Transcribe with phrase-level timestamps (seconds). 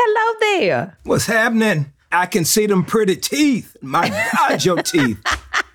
[0.00, 0.96] Hello there.
[1.02, 1.92] What's happening?
[2.12, 3.76] I can see them pretty teeth.
[3.82, 5.18] My God, your teeth.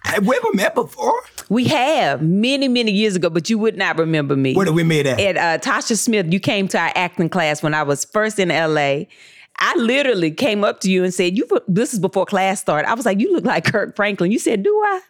[0.05, 1.21] Have we ever met before?
[1.49, 4.53] We have many, many years ago, but you would not remember me.
[4.53, 5.19] Where did we meet at?
[5.19, 8.47] At uh, Tasha Smith, you came to our acting class when I was first in
[8.47, 9.07] LA.
[9.59, 12.89] I literally came up to you and said, "You." This is before class started.
[12.89, 15.01] I was like, "You look like Kirk Franklin." You said, "Do I?"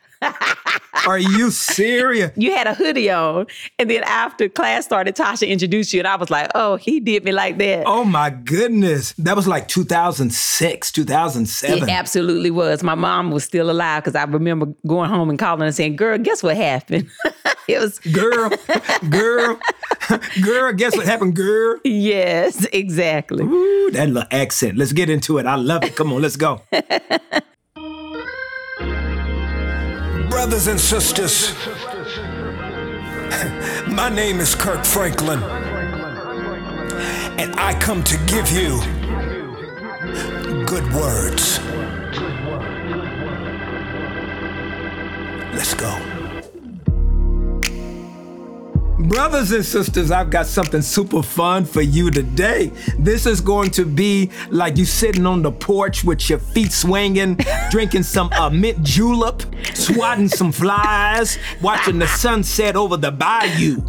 [1.06, 2.32] Are you serious?
[2.38, 3.48] you had a hoodie on.
[3.78, 6.00] And then after class started, Tasha introduced you.
[6.00, 7.84] And I was like, oh, he did me like that.
[7.86, 9.14] Oh my goodness.
[9.14, 11.78] That was like 2006, 2007.
[11.78, 12.84] It absolutely was.
[12.84, 16.18] My mom was still alive because I remember going home and calling and saying, girl,
[16.18, 17.10] guess what happened?
[17.68, 18.00] it was.
[18.00, 18.52] Girl,
[19.10, 19.60] girl,
[20.42, 21.80] girl, guess what happened, girl?
[21.84, 23.44] Yes, exactly.
[23.44, 24.78] Ooh, that little accent.
[24.78, 25.46] Let's get into it.
[25.46, 25.96] I love it.
[25.96, 26.62] Come on, let's go.
[30.44, 31.56] Brothers and sisters,
[33.88, 35.42] my name is Kirk Franklin,
[37.40, 38.82] and I come to give you
[40.66, 41.60] good words.
[45.56, 46.13] Let's go.
[49.04, 52.72] Brothers and sisters, I've got something super fun for you today.
[52.98, 57.38] This is going to be like you sitting on the porch with your feet swinging,
[57.70, 59.44] drinking some uh, mint julep,
[59.74, 63.82] swatting some flies, watching the sunset over the bayou.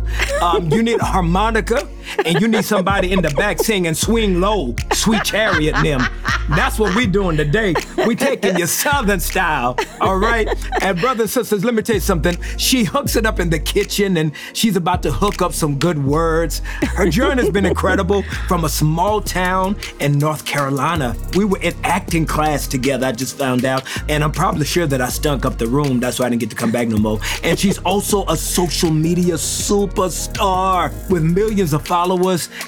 [0.42, 1.89] Um, you need a harmonica,
[2.25, 6.03] and you need somebody in the back singing "Swing Low," "Sweet Chariot." Them.
[6.51, 7.75] That's what we're doing today.
[8.07, 10.47] We taking your Southern style, all right?
[10.83, 12.37] And brothers and sisters, let me tell you something.
[12.59, 16.05] She hooks it up in the kitchen, and she's about to hook up some good
[16.05, 16.61] words.
[16.83, 21.17] Her journey has been incredible from a small town in North Carolina.
[21.35, 25.01] We were in acting class together, I just found out, and I'm probably sure that
[25.01, 25.99] I stunk up the room.
[25.99, 27.21] That's why I didn't get to come back no more.
[27.43, 31.94] And she's also a social media superstar with millions of followers.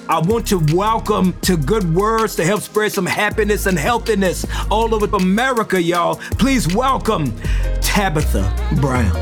[0.08, 4.94] I want to welcome to Good Words to help spread some happiness and healthiness all
[4.94, 6.14] over America, y'all.
[6.38, 7.34] Please welcome
[7.80, 9.12] Tabitha Brown.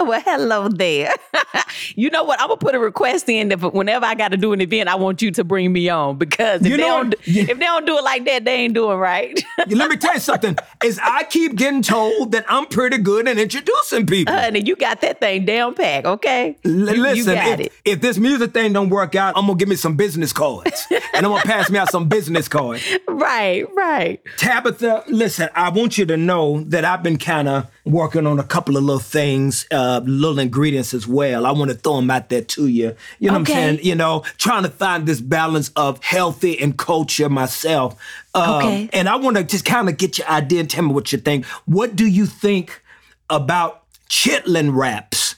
[0.00, 1.14] well, hello there.
[1.96, 2.40] you know what?
[2.40, 4.94] I'm gonna put a request in that whenever I got to do an event, I
[4.96, 7.96] want you to bring me on because if, You they, don't, if they don't do
[7.98, 9.42] it like that, they ain't doing right.
[9.68, 10.56] Let me tell you something.
[10.82, 14.34] Is I keep getting told that I'm pretty good at introducing people.
[14.34, 16.56] Honey, you got that thing down pack, okay?
[16.64, 17.72] L- You- you Listen, got if, it.
[17.84, 21.24] if this music thing don't work out, I'm gonna give me some business cards, and
[21.26, 22.82] I'm gonna pass me out some business cards.
[23.06, 24.20] Right, right.
[24.36, 28.42] Tabitha, listen, I want you to know that I've been kind of working on a
[28.42, 31.46] couple of little things, uh, little ingredients as well.
[31.46, 32.94] I want to throw them out there to you.
[33.18, 33.52] You know Okay.
[33.52, 33.78] what I'm saying?
[33.82, 37.96] You know, trying to find this balance of healthy and culture myself.
[38.34, 38.90] Um, Okay.
[38.92, 41.18] And I want to just kind of get your idea and tell me what you
[41.18, 41.44] think.
[41.66, 42.82] What do you think
[43.30, 45.36] about chitlin wraps?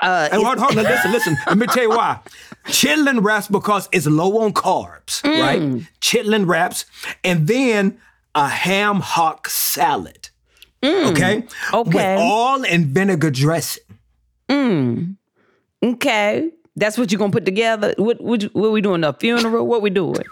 [0.00, 1.36] Uh, Hey, hold, hold on, listen, listen.
[1.46, 2.20] Let me tell you why.
[2.66, 5.40] Chitlin wraps because it's low on carbs, Mm.
[5.40, 5.60] right?
[6.00, 6.84] Chitlin wraps,
[7.24, 7.98] and then
[8.34, 10.28] a ham hock salad.
[10.82, 11.42] Okay?
[11.42, 11.74] Mm.
[11.74, 11.90] Okay.
[11.94, 13.82] With all in vinegar dressing.
[15.82, 16.50] Okay.
[16.76, 17.94] That's what you're gonna put together.
[17.98, 19.04] What what, what we doing?
[19.04, 19.66] A funeral?
[19.66, 20.14] What we doing?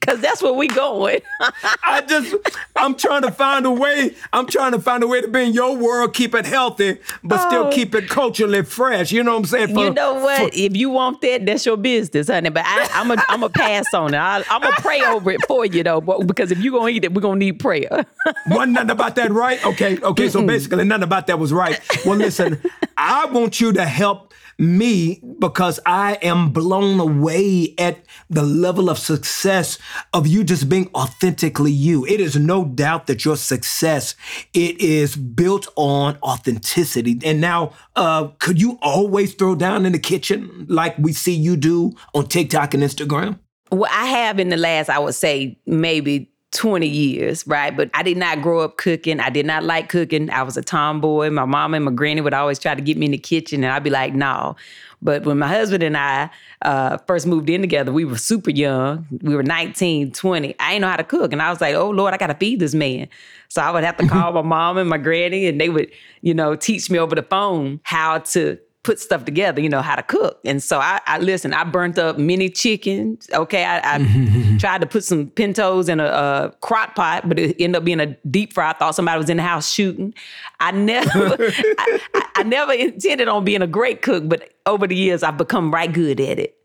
[0.00, 1.20] Cause that's where we going.
[1.84, 2.34] I just,
[2.76, 4.14] I'm trying to find a way.
[4.32, 7.38] I'm trying to find a way to be in your world, keep it healthy, but
[7.46, 7.70] still Oh.
[7.72, 9.12] keep it culturally fresh.
[9.12, 9.78] You know what I'm saying?
[9.78, 10.38] you know what?
[10.38, 12.50] for- if you want that, that's your business, honey.
[12.50, 14.18] But I, I'm a I'm a pass on it.
[14.18, 17.04] I, I'm gonna pray over it for you though, but, because if you gonna eat
[17.04, 18.04] it, we're gonna need prayer.
[18.48, 19.64] Wasn't nothing about that right?
[19.64, 21.80] Okay, okay, so basically nothing about that was right.
[22.04, 22.60] Well, listen,
[22.96, 28.98] I want you to help me because I am blown away at the level of
[28.98, 29.78] success
[30.12, 32.06] of you just being authentically you.
[32.06, 34.14] It is no doubt that your success
[34.52, 37.18] it is built on authenticity.
[37.24, 41.56] And now, uh, could you always throw down in the kitchen like we see you
[41.56, 43.38] do on TikTok and Instagram?
[43.70, 47.76] Well, I have in the last, I would say, maybe 20 years, right?
[47.76, 49.20] But I did not grow up cooking.
[49.20, 50.30] I did not like cooking.
[50.30, 51.30] I was a tomboy.
[51.30, 53.72] My mom and my granny would always try to get me in the kitchen, and
[53.72, 54.56] I'd be like, no.
[55.02, 56.30] But when my husband and I
[56.62, 59.06] uh, first moved in together, we were super young.
[59.20, 60.54] We were 19, 20.
[60.58, 61.32] I didn't know how to cook.
[61.32, 63.08] And I was like, oh, Lord, I got to feed this man.
[63.48, 65.90] So I would have to call my mom and my granny, and they would,
[66.22, 69.96] you know, teach me over the phone how to put stuff together, you know, how
[69.96, 70.38] to cook.
[70.44, 73.28] And so I, I listen, I burnt up many chickens.
[73.32, 73.64] Okay.
[73.64, 77.76] I, I tried to put some pintos in a, uh crock pot, but it ended
[77.76, 78.70] up being a deep fry.
[78.70, 80.14] I thought somebody was in the house shooting.
[80.60, 81.10] I never,
[81.78, 85.38] I, I, I never intended on being a great cook, but over the years I've
[85.38, 86.56] become right good at it.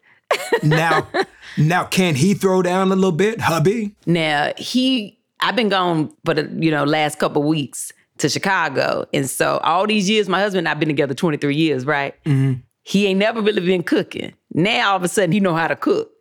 [0.61, 1.07] now,
[1.57, 3.95] now can he throw down a little bit, hubby?
[4.05, 9.29] Now he, I've been gone for the you know last couple weeks to Chicago, and
[9.29, 12.15] so all these years, my husband and I've been together twenty three years, right?
[12.23, 12.61] Mm-hmm.
[12.83, 14.33] He ain't never really been cooking.
[14.53, 16.11] Now all of a sudden he know how to cook.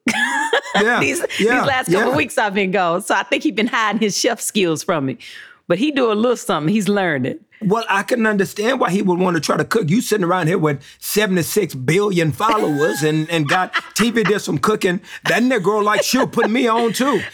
[0.75, 2.17] Yeah, these, yeah, these last couple yeah.
[2.17, 5.19] weeks I've been gone, so I think he's been hiding his chef skills from me.
[5.67, 6.73] But he do a little something.
[6.73, 7.41] He's learning.
[7.61, 9.91] Well, I can understand why he would want to try to cook.
[9.91, 15.01] You sitting around here with 76 billion followers and, and got TV did some cooking.
[15.25, 17.21] That nigga girl like she'll put me on too.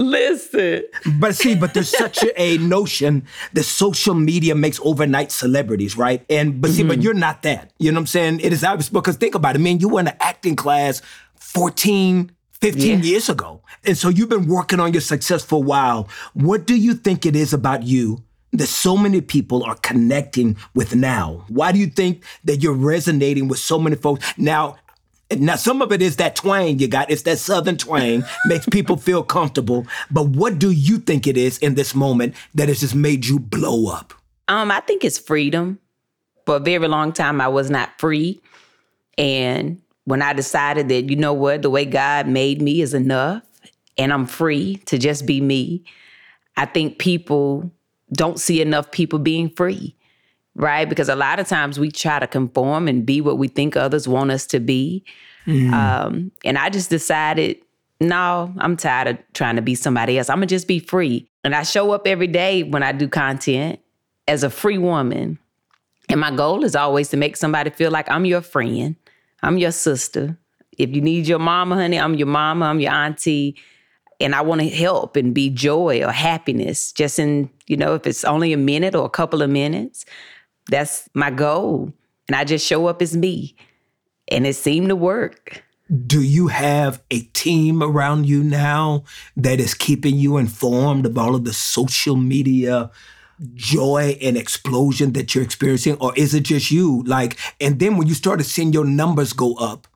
[0.00, 0.84] Listen.
[1.18, 6.24] But see, but there's such a, notion that social media makes overnight celebrities, right?
[6.30, 6.88] And but see, mm-hmm.
[6.88, 7.72] but you're not that.
[7.78, 8.40] You know what I'm saying?
[8.40, 9.58] It is obvious because think about it.
[9.58, 9.78] man.
[9.78, 11.02] you were in an acting class
[11.36, 12.30] 14,
[12.62, 13.04] 15 yeah.
[13.04, 13.62] years ago.
[13.84, 16.08] And so you've been working on your success for a while.
[16.32, 18.22] What do you think it is about you
[18.52, 21.44] that so many people are connecting with now?
[21.48, 24.24] Why do you think that you're resonating with so many folks?
[24.38, 24.76] Now,
[25.36, 27.10] now some of it is that twang you got.
[27.10, 29.86] It's that southern twang makes people feel comfortable.
[30.10, 33.38] But what do you think it is in this moment that has just made you
[33.38, 34.14] blow up?
[34.48, 35.78] Um, I think it's freedom.
[36.46, 38.40] For a very long time, I was not free.
[39.16, 43.44] And when I decided that, you know what, the way God made me is enough
[43.96, 45.84] and I'm free to just be me,
[46.56, 47.70] I think people
[48.12, 49.94] don't see enough people being free,
[50.54, 50.88] right?
[50.88, 54.08] Because a lot of times we try to conform and be what we think others
[54.08, 55.04] want us to be.
[55.46, 55.72] Mm.
[55.72, 57.58] Um, and I just decided,
[58.00, 60.28] no, I'm tired of trying to be somebody else.
[60.28, 61.28] I'm gonna just be free.
[61.44, 63.80] And I show up every day when I do content
[64.28, 65.38] as a free woman.
[66.08, 68.96] And my goal is always to make somebody feel like I'm your friend,
[69.42, 70.36] I'm your sister.
[70.76, 73.56] If you need your mama, honey, I'm your mama, I'm your auntie
[74.20, 78.06] and I want to help and be joy or happiness, just in, you know, if
[78.06, 80.04] it's only a minute or a couple of minutes,
[80.70, 81.92] that's my goal.
[82.28, 83.56] And I just show up as me.
[84.28, 85.62] And it seemed to work.
[86.06, 89.02] Do you have a team around you now
[89.36, 92.90] that is keeping you informed of all of the social media
[93.54, 95.96] joy and explosion that you're experiencing?
[96.00, 97.02] Or is it just you?
[97.04, 99.88] Like, and then when you started seeing your numbers go up,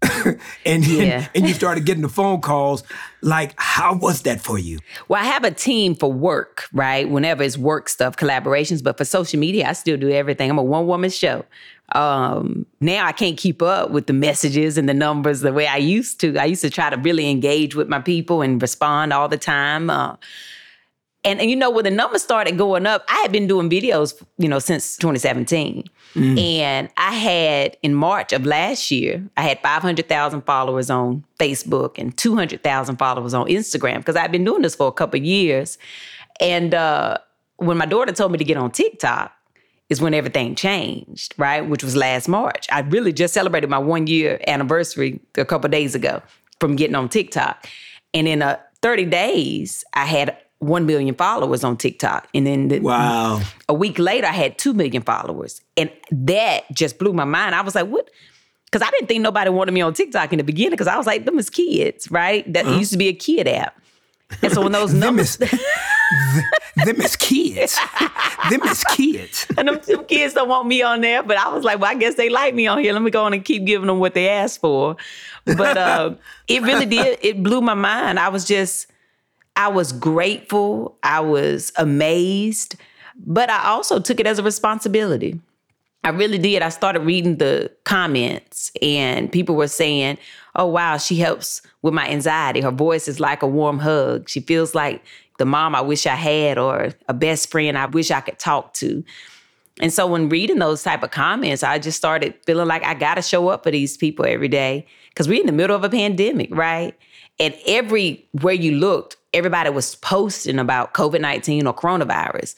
[0.64, 1.02] and, yeah.
[1.02, 2.84] and, and you started getting the phone calls.
[3.20, 4.78] Like, how was that for you?
[5.08, 7.08] Well, I have a team for work, right?
[7.08, 10.50] Whenever it's work stuff, collaborations, but for social media, I still do everything.
[10.50, 11.44] I'm a one woman show.
[11.92, 15.78] Um, now I can't keep up with the messages and the numbers the way I
[15.78, 16.36] used to.
[16.36, 19.90] I used to try to really engage with my people and respond all the time.
[19.90, 20.16] Uh,
[21.24, 24.22] and, and you know, when the numbers started going up, I had been doing videos,
[24.38, 25.84] you know, since 2017.
[26.14, 26.38] Mm.
[26.38, 32.16] And I had in March of last year, I had 500,000 followers on Facebook and
[32.16, 35.76] 200,000 followers on Instagram because I've been doing this for a couple years.
[36.40, 37.18] And uh,
[37.56, 39.32] when my daughter told me to get on TikTok,
[39.88, 41.62] is when everything changed, right?
[41.62, 42.66] Which was last March.
[42.70, 46.22] I really just celebrated my one year anniversary a couple days ago
[46.60, 47.66] from getting on TikTok.
[48.12, 52.28] And in a 30 days, I had 1 million followers on TikTok.
[52.34, 53.40] And then the, wow.
[53.68, 55.60] a week later, I had 2 million followers.
[55.76, 57.54] And that just blew my mind.
[57.54, 58.10] I was like, what?
[58.64, 61.06] Because I didn't think nobody wanted me on TikTok in the beginning because I was
[61.06, 62.50] like, them is kids, right?
[62.52, 62.76] That uh-huh.
[62.76, 63.80] used to be a kid app.
[64.42, 65.38] And so when those numbers.
[65.38, 66.44] them, is,
[66.84, 67.78] them is kids.
[68.50, 69.46] them is kids.
[69.56, 71.94] and them, them kids don't want me on there, but I was like, well, I
[71.94, 72.92] guess they like me on here.
[72.92, 74.96] Let me go on and keep giving them what they asked for.
[75.46, 76.14] But uh,
[76.46, 77.18] it really did.
[77.22, 78.18] It blew my mind.
[78.18, 78.86] I was just
[79.58, 82.76] I was grateful, I was amazed,
[83.16, 85.40] but I also took it as a responsibility.
[86.04, 86.62] I really did.
[86.62, 90.18] I started reading the comments, and people were saying,
[90.54, 92.60] Oh, wow, she helps with my anxiety.
[92.60, 94.28] Her voice is like a warm hug.
[94.28, 95.04] She feels like
[95.38, 98.74] the mom I wish I had, or a best friend I wish I could talk
[98.74, 99.04] to.
[99.80, 103.16] And so when reading those type of comments, I just started feeling like I got
[103.16, 105.90] to show up for these people every day because we're in the middle of a
[105.90, 106.94] pandemic, right?
[107.40, 112.54] And everywhere you looked, everybody was posting about COVID 19 or coronavirus.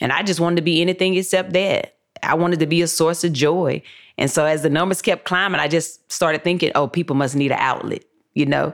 [0.00, 1.96] And I just wanted to be anything except that.
[2.22, 3.82] I wanted to be a source of joy.
[4.16, 7.52] And so as the numbers kept climbing, I just started thinking, oh, people must need
[7.52, 8.04] an outlet,
[8.34, 8.72] you know?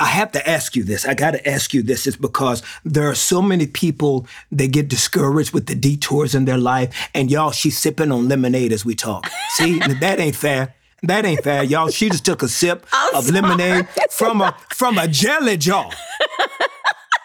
[0.00, 1.06] I have to ask you this.
[1.06, 4.88] I got to ask you this is because there are so many people that get
[4.88, 7.10] discouraged with the detours in their life.
[7.14, 9.30] And y'all, she's sipping on lemonade as we talk.
[9.50, 10.74] See, that ain't fair.
[11.02, 11.88] That ain't fair, y'all.
[11.88, 13.40] She just took a sip I'm of sorry.
[13.40, 15.90] lemonade from a from a jelly jar.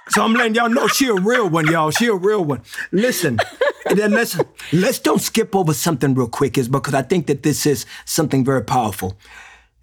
[0.09, 1.91] So I'm letting y'all know she a real one, y'all.
[1.91, 2.61] She a real one.
[2.91, 3.39] Listen,
[3.95, 4.37] then let's
[4.71, 8.45] let's don't skip over something real quick, is because I think that this is something
[8.45, 9.17] very powerful.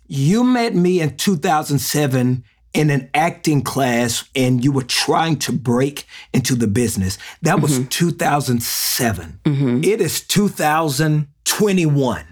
[0.06, 6.06] You met me in 2007 in an acting class and you were trying to break
[6.32, 7.18] into the business.
[7.42, 7.88] That was mm-hmm.
[7.88, 9.40] 2007.
[9.44, 9.84] Mm-hmm.
[9.84, 12.24] It is 2021.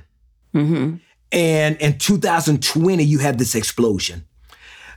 [0.55, 0.95] Mm-hmm.
[1.33, 4.25] And in 2020, you had this explosion.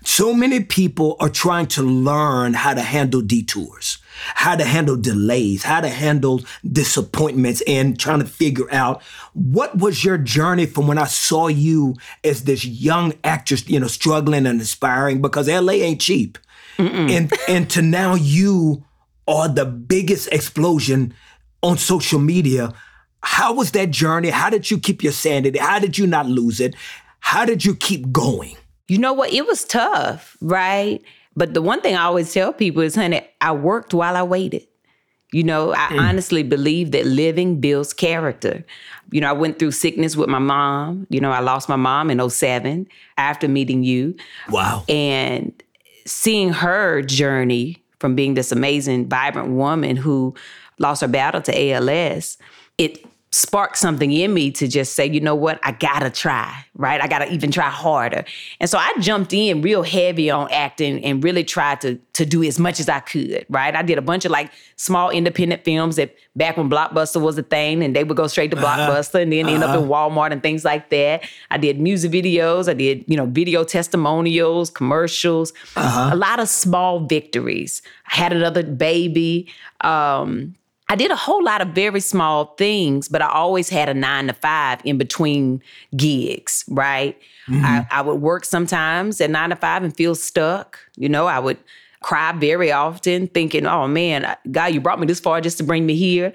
[0.05, 3.99] So many people are trying to learn how to handle detours,
[4.35, 9.01] how to handle delays, how to handle disappointments, and trying to figure out
[9.33, 13.87] what was your journey from when I saw you as this young actress, you know,
[13.87, 16.37] struggling and aspiring because LA ain't cheap.
[17.09, 18.83] And and to now you
[19.27, 21.13] are the biggest explosion
[21.61, 22.73] on social media.
[23.21, 24.29] How was that journey?
[24.29, 25.59] How did you keep your sanity?
[25.59, 26.75] How did you not lose it?
[27.19, 28.57] How did you keep going?
[28.93, 29.33] You know what?
[29.33, 31.01] It was tough, right?
[31.35, 34.67] But the one thing I always tell people is, honey, I worked while I waited.
[35.31, 35.99] You know, I mm.
[35.99, 38.63] honestly believe that living builds character.
[39.09, 41.07] You know, I went through sickness with my mom.
[41.09, 44.15] You know, I lost my mom in 07 after meeting you.
[44.49, 44.83] Wow.
[44.87, 45.51] And
[46.05, 50.35] seeing her journey from being this amazing, vibrant woman who
[50.77, 52.37] lost her battle to ALS,
[52.77, 57.01] it sparked something in me to just say, you know what, I gotta try, right?
[57.01, 58.25] I gotta even try harder.
[58.59, 62.43] And so I jumped in real heavy on acting and really tried to to do
[62.43, 63.75] as much as I could, right?
[63.75, 67.41] I did a bunch of like small independent films that back when Blockbuster was a
[67.43, 68.91] thing and they would go straight to uh-huh.
[68.91, 69.55] Blockbuster and then uh-huh.
[69.55, 70.09] end up in uh-huh.
[70.09, 71.27] Walmart and things like that.
[71.49, 76.11] I did music videos, I did, you know, video testimonials, commercials, uh-huh.
[76.13, 77.81] a lot of small victories.
[78.11, 79.51] I had another baby.
[79.81, 80.53] Um,
[80.93, 84.27] I did a whole lot of very small things, but I always had a nine
[84.27, 85.59] to five in between
[85.97, 87.19] gigs, right?
[87.47, 87.65] Mm-hmm.
[87.65, 90.77] I, I would work sometimes at nine to five and feel stuck.
[90.95, 91.57] You know, I would
[92.03, 95.87] cry very often, thinking, oh man, God, you brought me this far just to bring
[95.87, 96.31] me here.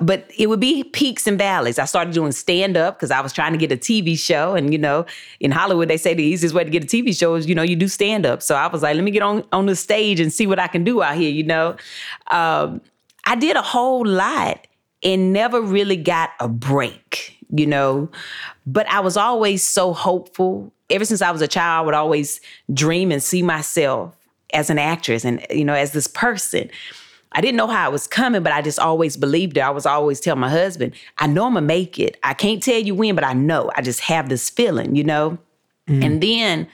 [0.00, 1.80] But it would be peaks and valleys.
[1.80, 4.54] I started doing stand up because I was trying to get a TV show.
[4.54, 5.04] And, you know,
[5.40, 7.62] in Hollywood, they say the easiest way to get a TV show is, you know,
[7.62, 8.40] you do stand up.
[8.40, 10.68] So I was like, let me get on, on the stage and see what I
[10.68, 11.74] can do out here, you know?
[12.30, 12.82] Um,
[13.30, 14.66] I did a whole lot
[15.04, 18.10] and never really got a break, you know.
[18.66, 20.72] But I was always so hopeful.
[20.90, 22.40] Ever since I was a child, I would always
[22.74, 24.16] dream and see myself
[24.52, 26.68] as an actress and, you know, as this person.
[27.30, 29.60] I didn't know how it was coming, but I just always believed it.
[29.60, 32.16] I was always telling my husband, I know I'm gonna make it.
[32.24, 33.70] I can't tell you when, but I know.
[33.76, 35.38] I just have this feeling, you know?
[35.86, 36.04] Mm.
[36.04, 36.68] And then,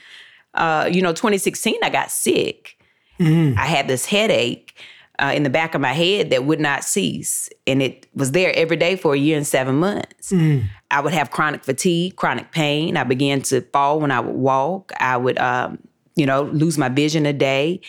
[0.55, 2.79] uh, you know, 2016, I got sick.
[3.19, 3.55] Mm.
[3.59, 4.73] I had this headache
[5.19, 7.49] uh, in the back of my head that would not cease.
[7.65, 10.31] And it was there every day for a year and seven months.
[10.31, 10.65] Mm.
[10.91, 12.97] I would have chronic fatigue, chronic pain.
[12.97, 14.91] I began to fall when I would walk.
[14.99, 15.79] I would, um,
[16.15, 17.81] you know, lose my vision a day.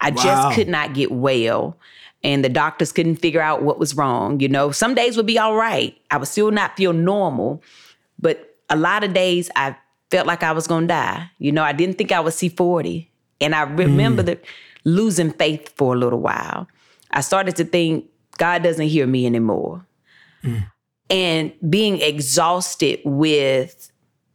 [0.00, 0.22] I wow.
[0.22, 1.76] just could not get well.
[2.24, 4.40] And the doctors couldn't figure out what was wrong.
[4.40, 5.96] You know, some days would be all right.
[6.10, 7.62] I would still not feel normal.
[8.18, 9.76] But a lot of days I
[10.10, 11.30] felt like I was going to die.
[11.38, 13.10] You know, I didn't think I would see 40.
[13.40, 14.26] And I remember mm.
[14.26, 14.44] that
[14.94, 16.68] losing faith for a little while.
[17.10, 18.06] I started to think
[18.38, 19.86] God doesn't hear me anymore.
[20.42, 20.70] Mm.
[21.10, 23.90] And being exhausted with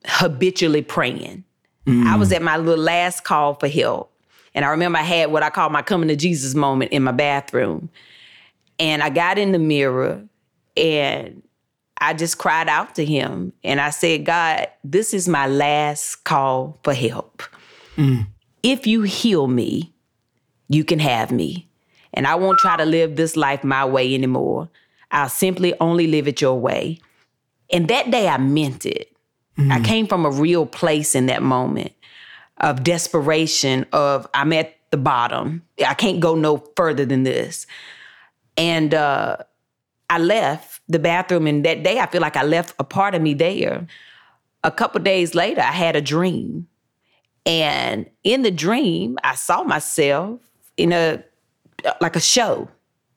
[0.06, 1.44] habitually praying.
[1.86, 2.06] Mm.
[2.06, 4.12] I was at my little last call for help.
[4.56, 7.12] And I remember I had what I call my coming to Jesus moment in my
[7.12, 7.90] bathroom.
[8.80, 10.24] And I got in the mirror
[10.76, 11.44] and
[11.98, 16.80] I just cried out to him and I said, God, this is my last call
[16.84, 17.44] for help.
[17.96, 18.28] Mm.
[18.62, 19.93] If you heal me,
[20.70, 21.68] you can have me.
[22.14, 24.70] And I won't try to live this life my way anymore.
[25.12, 27.00] I'll simply only live it your way.
[27.72, 29.16] And that day I meant it.
[29.58, 29.72] Mm-hmm.
[29.72, 31.94] I came from a real place in that moment
[32.58, 35.64] of desperation of I'm at the bottom.
[35.86, 37.68] I can't go no further than this.
[38.58, 39.38] And uh,
[40.10, 43.22] I left the bathroom and that day I feel like I left a part of
[43.22, 43.88] me there.
[44.64, 46.68] A couple days later I had a dream.
[47.46, 50.40] And in the dream I saw myself
[50.78, 51.24] in a
[52.02, 52.70] like a show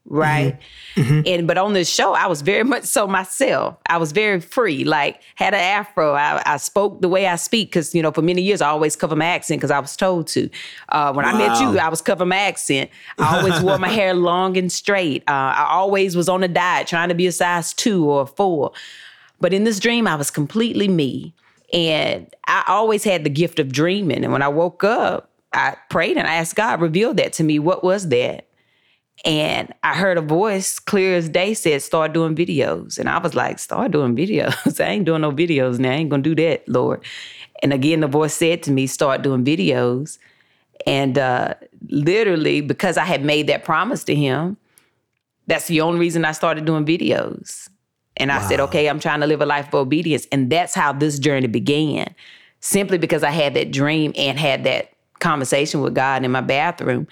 [0.08, 0.58] right?
[0.94, 1.02] Mm-hmm.
[1.02, 1.22] Mm-hmm.
[1.26, 3.76] and but on this show i was very much so myself.
[3.86, 6.14] I was very free like had an afro.
[6.14, 8.96] I, I spoke the way i speak because you know for many years i always
[8.96, 10.48] cover my accent because i was told to.
[10.88, 11.32] Uh, when wow.
[11.32, 12.90] i met you i was covering my accent.
[13.18, 15.22] I always wore my hair long and straight.
[15.28, 18.72] Uh, i always was on a diet trying to be a size two or four.
[19.40, 21.34] But in this dream i was completely me.
[21.72, 24.24] And i always had the gift of dreaming.
[24.24, 27.58] And when i woke up I prayed and I asked God, reveal that to me.
[27.58, 28.46] What was that?
[29.24, 32.98] And I heard a voice clear as day said, start doing videos.
[32.98, 34.80] And I was like, start doing videos.
[34.84, 35.90] I ain't doing no videos now.
[35.90, 37.02] I ain't gonna do that, Lord.
[37.62, 40.18] And again, the voice said to me, start doing videos.
[40.86, 41.54] And uh,
[41.88, 44.58] literally, because I had made that promise to him,
[45.46, 47.70] that's the only reason I started doing videos.
[48.18, 50.26] And I said, okay, I'm trying to live a life of obedience.
[50.32, 52.14] And that's how this journey began.
[52.60, 54.95] Simply because I had that dream and had that
[55.26, 57.08] conversation with God in my bathroom.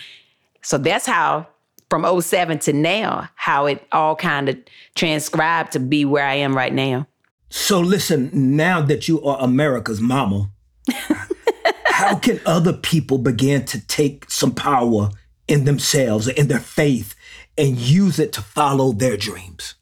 [0.63, 1.49] So that's how
[1.91, 4.57] from 07 to now, how it all kind of
[4.95, 7.09] transcribed to be where I am right now.
[7.51, 10.51] So listen, now that you are America's mama,
[11.87, 15.11] how can other people begin to take some power
[15.49, 17.15] in themselves, in their faith,
[17.59, 19.75] and use it to follow their dreams?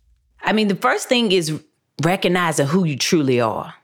[0.43, 1.63] I mean, the first thing is
[2.03, 3.75] recognizing who you truly are.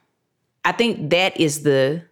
[0.65, 2.03] I think that is the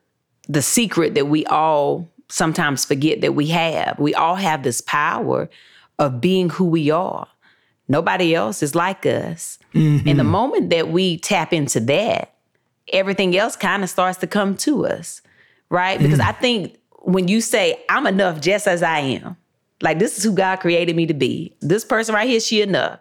[0.48, 3.98] the secret that we all sometimes forget that we have.
[4.00, 5.50] We all have this power
[6.00, 7.28] of being who we are.
[7.88, 9.60] Nobody else is like us.
[9.74, 10.08] Mm-hmm.
[10.08, 12.34] And the moment that we tap into that,
[12.92, 15.22] everything else kind of starts to come to us,
[15.70, 15.98] right?
[16.00, 16.26] Because mm.
[16.26, 19.38] I think when you say, I'm enough just as I am,
[19.82, 23.00] like this is who God created me to be, this person right here, she enough.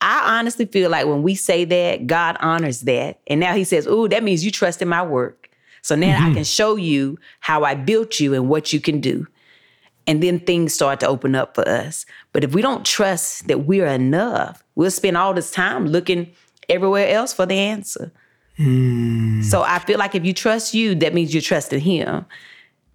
[0.00, 3.20] I honestly feel like when we say that, God honors that.
[3.26, 5.45] And now he says, Ooh, that means you trust in my work.
[5.86, 6.30] So now mm-hmm.
[6.32, 9.28] I can show you how I built you and what you can do.
[10.08, 12.04] And then things start to open up for us.
[12.32, 16.32] But if we don't trust that we're enough, we'll spend all this time looking
[16.68, 18.10] everywhere else for the answer.
[18.58, 19.44] Mm.
[19.44, 22.26] So I feel like if you trust you, that means you're trusting him.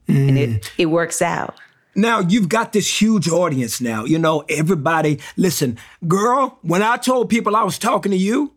[0.10, 0.28] Mm.
[0.28, 0.70] And it, mm.
[0.78, 1.56] it works out.
[1.96, 4.04] Now you've got this huge audience now.
[4.04, 5.78] You know, everybody, listen,
[6.10, 8.52] girl, when I told people I was talking to you,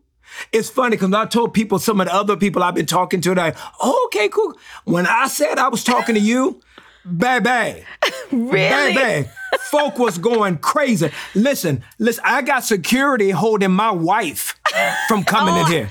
[0.51, 3.35] it's funny because I told people, some of the other people I've been talking to,
[3.35, 4.57] that, oh, okay, cool.
[4.83, 6.61] When I said I was talking to you,
[7.05, 7.85] baby,
[8.31, 8.93] really?
[8.93, 9.29] baby,
[9.69, 11.11] folk was going crazy.
[11.33, 14.59] Listen, listen, I got security holding my wife
[15.07, 15.89] from coming oh, in here.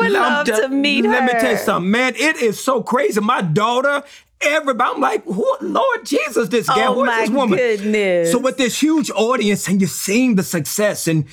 [0.00, 1.26] I would love to meet let her.
[1.26, 2.14] Let me tell you something, man.
[2.16, 3.20] It is so crazy.
[3.20, 4.02] My daughter
[4.40, 4.94] everybody.
[4.94, 7.58] I'm like, Lord Jesus, this guy, oh this woman?
[7.58, 8.32] Goodness.
[8.32, 11.24] So with this huge audience, and you're seeing the success, and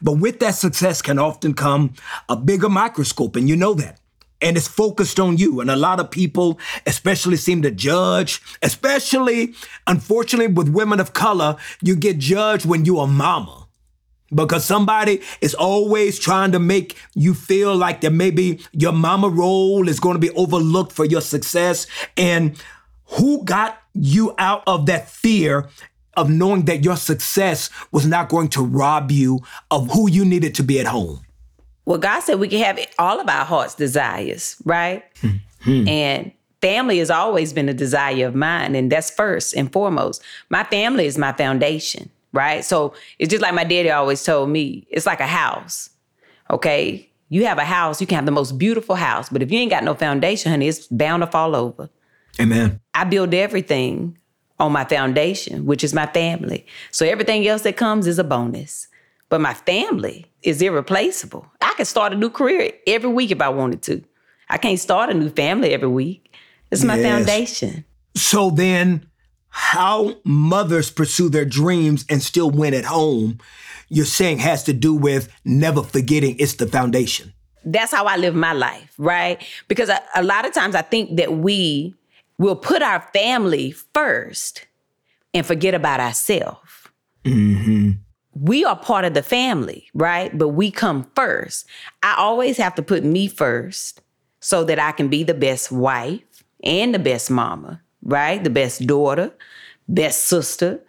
[0.00, 1.94] but with that success can often come
[2.28, 4.00] a bigger microscope, and you know that.
[4.40, 5.60] And it's focused on you.
[5.60, 9.54] And a lot of people, especially, seem to judge, especially,
[9.86, 13.63] unfortunately, with women of color, you get judged when you're a mama
[14.34, 19.88] because somebody is always trying to make you feel like that maybe your mama role
[19.88, 21.86] is going to be overlooked for your success.
[22.16, 22.60] And
[23.06, 25.68] who got you out of that fear
[26.16, 30.54] of knowing that your success was not going to rob you of who you needed
[30.56, 31.20] to be at home?
[31.86, 35.04] Well, God said we can have all of our heart's desires, right?
[35.16, 35.88] Mm-hmm.
[35.88, 40.22] And family has always been a desire of mine, and that's first and foremost.
[40.48, 42.64] My family is my foundation right?
[42.64, 45.88] So it's just like my daddy always told me it's like a house,
[46.50, 47.08] okay?
[47.30, 49.70] You have a house, you can have the most beautiful house, but if you ain't
[49.70, 51.88] got no foundation, honey, it's bound to fall over.
[52.38, 52.80] Amen.
[52.92, 54.18] I build everything
[54.58, 56.66] on my foundation, which is my family.
[56.90, 58.88] So everything else that comes is a bonus.
[59.28, 61.46] But my family is irreplaceable.
[61.60, 64.04] I can start a new career every week if I wanted to.
[64.48, 66.34] I can't start a new family every week.
[66.70, 67.04] It's my yes.
[67.04, 67.84] foundation.
[68.16, 69.06] So then,
[69.56, 73.38] how mothers pursue their dreams and still win at home,
[73.88, 77.32] you're saying has to do with never forgetting it's the foundation.
[77.64, 79.40] That's how I live my life, right?
[79.68, 81.94] Because a, a lot of times I think that we
[82.36, 84.66] will put our family first
[85.32, 86.88] and forget about ourselves.
[87.24, 87.92] Mm-hmm.
[88.34, 90.36] We are part of the family, right?
[90.36, 91.64] But we come first.
[92.02, 94.02] I always have to put me first
[94.40, 96.22] so that I can be the best wife
[96.64, 98.42] and the best mama right?
[98.42, 99.32] The best daughter,
[99.88, 100.80] best sister.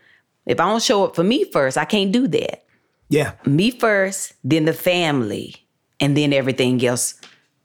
[0.45, 2.63] If I don't show up for me first, I can't do that.
[3.09, 3.33] Yeah.
[3.45, 5.55] Me first, then the family,
[5.99, 7.15] and then everything else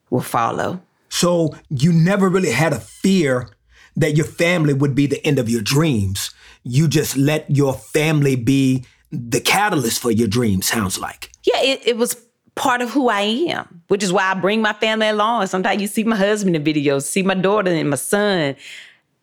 [0.09, 0.81] will follow.
[1.09, 3.51] So you never really had a fear
[3.97, 6.31] that your family would be the end of your dreams.
[6.63, 11.33] You just let your family be the catalyst for your dreams, sounds like.
[11.43, 12.17] Yeah, it, it was
[12.55, 15.47] part of who I am, which is why I bring my family along.
[15.47, 18.57] Sometimes you see my husband in videos, see my daughter and my son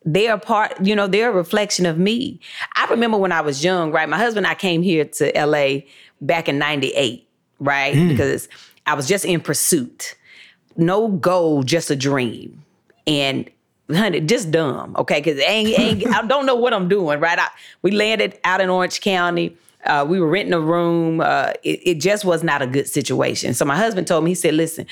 [0.07, 2.39] they are a part, you know, they're a reflection of me.
[2.75, 4.07] I remember when I was young, right?
[4.07, 5.81] My husband and I came here to LA
[6.21, 7.27] back in 98,
[7.59, 7.93] right?
[7.93, 8.07] Mm.
[8.07, 8.47] Because
[8.85, 10.15] I was just in pursuit.
[10.77, 12.63] No goal, just a dream.
[13.05, 13.49] And
[13.91, 15.19] honey, just dumb, okay?
[15.19, 17.37] Because ain't, ain't, I don't know what I'm doing, right?
[17.37, 17.49] I,
[17.81, 19.57] we landed out in Orange County.
[19.85, 21.19] Uh, we were renting a room.
[21.19, 23.53] Uh, it, it just was not a good situation.
[23.53, 24.87] So my husband told me, he said, listen,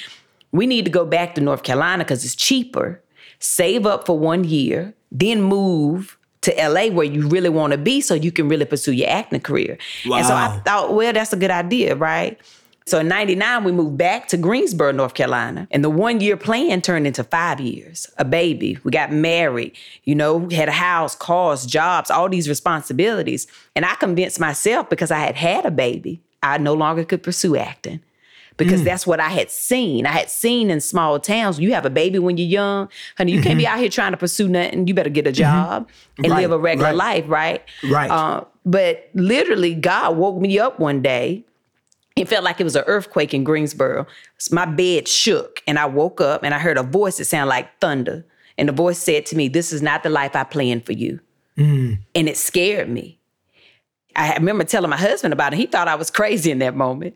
[0.51, 3.01] we need to go back to North Carolina because it's cheaper.
[3.39, 8.01] Save up for one year then move to LA where you really want to be
[8.01, 9.77] so you can really pursue your acting career.
[10.05, 10.17] Wow.
[10.17, 12.39] And so I thought, well, that's a good idea, right?
[12.87, 15.67] So in 99, we moved back to Greensboro, North Carolina.
[15.71, 18.77] And the one year plan turned into five years, a baby.
[18.83, 23.47] We got married, you know, we had a house, cars, jobs, all these responsibilities.
[23.75, 27.55] And I convinced myself because I had had a baby, I no longer could pursue
[27.55, 28.01] acting
[28.57, 28.85] because mm.
[28.85, 30.05] that's what I had seen.
[30.05, 31.59] I had seen in small towns.
[31.59, 33.33] You have a baby when you're young, honey.
[33.33, 33.47] You mm-hmm.
[33.47, 33.73] can't be mm-hmm.
[33.73, 34.87] out here trying to pursue nothing.
[34.87, 35.39] You better get a mm-hmm.
[35.39, 36.23] job mm-hmm.
[36.23, 36.41] and right.
[36.41, 36.95] live a regular right.
[36.95, 37.63] life, right?
[37.83, 38.09] Right.
[38.09, 41.45] Uh, but literally, God woke me up one day
[42.15, 44.07] it felt like it was an earthquake in Greensboro.
[44.49, 47.79] My bed shook and I woke up and I heard a voice that sounded like
[47.79, 48.25] thunder.
[48.57, 51.19] And the voice said to me, This is not the life I planned for you.
[51.57, 51.99] Mm.
[52.13, 53.19] And it scared me.
[54.15, 55.57] I remember telling my husband about it.
[55.57, 57.15] He thought I was crazy in that moment.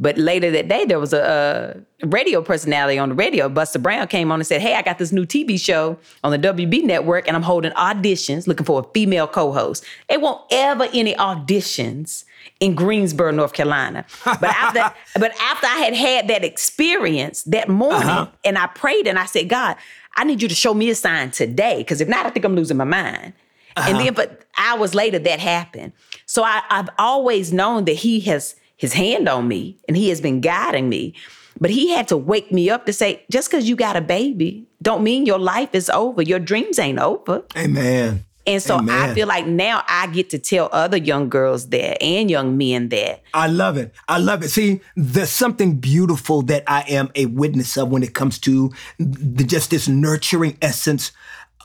[0.00, 3.50] But later that day, there was a, a, radio personality on the radio.
[3.50, 6.38] Buster Brown came on and said, Hey, I got this new TV show on the
[6.38, 9.84] WB network, and I'm holding auditions looking for a female co host.
[10.08, 12.24] It won't ever any auditions
[12.60, 14.06] in Greensboro, North Carolina.
[14.24, 18.30] But after, but after I had had that experience that morning, uh-huh.
[18.42, 19.76] and I prayed and I said, God,
[20.16, 22.56] I need you to show me a sign today, because if not, I think I'm
[22.56, 23.34] losing my mind.
[23.76, 23.90] Uh-huh.
[23.90, 25.92] And then, but hours later, that happened.
[26.24, 30.22] So I, I've always known that He has his hand on me and he has
[30.22, 31.14] been guiding me.
[31.60, 34.66] But he had to wake me up to say, just because you got a baby,
[34.80, 36.22] don't mean your life is over.
[36.22, 37.44] Your dreams ain't over.
[37.54, 38.24] Amen.
[38.46, 39.10] And so Amen.
[39.10, 42.88] I feel like now I get to tell other young girls that and young men
[42.88, 43.22] that.
[43.34, 43.92] I love it.
[44.08, 44.48] I love it.
[44.48, 49.44] See, there's something beautiful that I am a witness of when it comes to the,
[49.44, 51.12] just this nurturing essence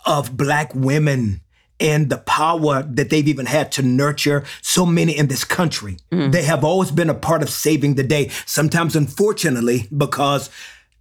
[0.06, 1.40] of black women
[1.80, 5.98] and the power that they've even had to nurture so many in this country.
[6.12, 6.32] Mm.
[6.32, 8.30] They have always been a part of saving the day.
[8.46, 10.50] Sometimes, unfortunately, because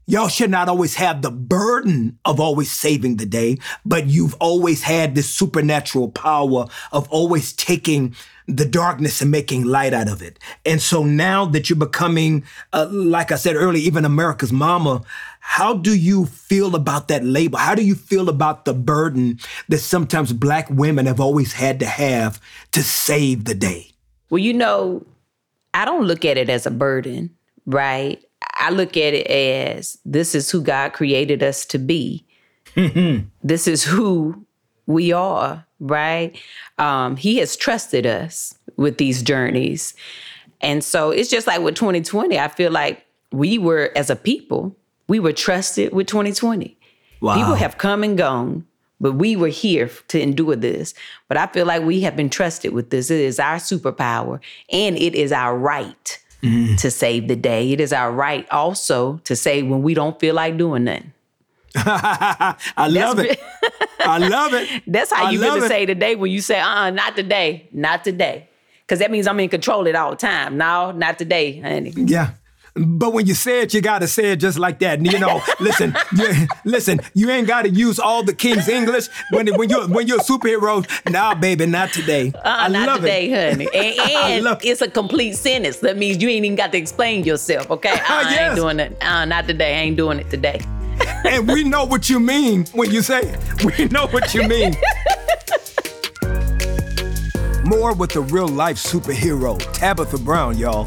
[0.06, 4.82] y'all should not always have the burden of always saving the day, but you've always
[4.82, 8.14] had this supernatural power of always taking
[8.46, 10.38] the darkness and making light out of it.
[10.66, 15.02] And so now that you're becoming, uh, like I said earlier, even America's mama,
[15.46, 17.58] how do you feel about that label?
[17.58, 21.86] How do you feel about the burden that sometimes black women have always had to
[21.86, 22.40] have
[22.72, 23.90] to save the day?
[24.30, 25.06] Well, you know,
[25.74, 27.30] I don't look at it as a burden,
[27.66, 28.24] right?
[28.54, 32.26] I look at it as this is who God created us to be.
[32.74, 33.28] Mm-hmm.
[33.46, 34.46] This is who
[34.86, 36.36] we are, right?
[36.78, 39.92] Um, he has trusted us with these journeys.
[40.62, 44.74] And so it's just like with 2020, I feel like we were, as a people,
[45.08, 46.76] we were trusted with 2020.
[47.20, 47.36] Wow.
[47.36, 48.66] People have come and gone,
[49.00, 50.94] but we were here to endure this.
[51.28, 53.10] But I feel like we have been trusted with this.
[53.10, 54.40] It is our superpower
[54.70, 56.78] and it is our right mm.
[56.78, 57.72] to save the day.
[57.72, 61.12] It is our right also to say when we don't feel like doing nothing.
[61.76, 63.40] I love it.
[64.00, 64.82] I love it.
[64.86, 68.48] That's how you gonna say today when you say, uh uh not today, not today.
[68.86, 70.56] Cause that means I'm in control it all the time.
[70.56, 71.92] No, not today, honey.
[71.96, 72.32] Yeah.
[72.76, 75.00] But when you say it, you gotta say it just like that.
[75.00, 77.00] You know, listen, you, listen.
[77.14, 80.84] You ain't gotta use all the King's English when when you when you're a superhero.
[81.10, 82.32] Nah, baby, not today.
[82.34, 83.52] Uh, I not today, it.
[83.52, 83.68] honey.
[83.74, 85.78] And, and it's a complete sentence.
[85.78, 87.70] That means you ain't even got to explain yourself.
[87.70, 88.08] Okay, uh, yes.
[88.08, 89.02] I ain't doing it.
[89.02, 89.76] Uh, not today.
[89.76, 90.60] I ain't doing it today
[91.24, 93.64] and we know what you mean when you say it.
[93.64, 94.74] We know what you mean.
[97.64, 100.86] More with the real life superhero, Tabitha Brown, y'all,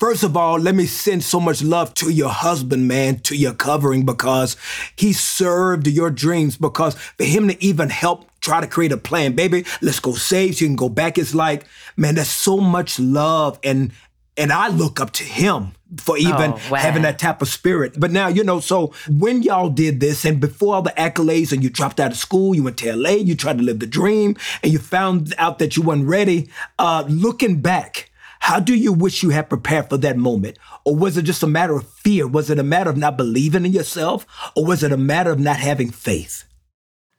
[0.00, 3.52] First of all, let me send so much love to your husband, man, to your
[3.52, 4.56] covering because
[4.96, 6.56] he served your dreams.
[6.56, 10.56] Because for him to even help try to create a plan, baby, let's go save
[10.56, 11.18] so you can go back.
[11.18, 11.66] It's like,
[11.98, 13.92] man, there's so much love and
[14.38, 16.78] and I look up to him for even oh, wow.
[16.78, 17.94] having that type of spirit.
[17.98, 21.62] But now, you know, so when y'all did this and before all the accolades and
[21.62, 24.36] you dropped out of school, you went to LA, you tried to live the dream,
[24.62, 26.48] and you found out that you weren't ready,
[26.78, 30.58] uh, looking back, how do you wish you had prepared for that moment?
[30.84, 32.26] Or was it just a matter of fear?
[32.26, 34.26] Was it a matter of not believing in yourself?
[34.56, 36.44] Or was it a matter of not having faith?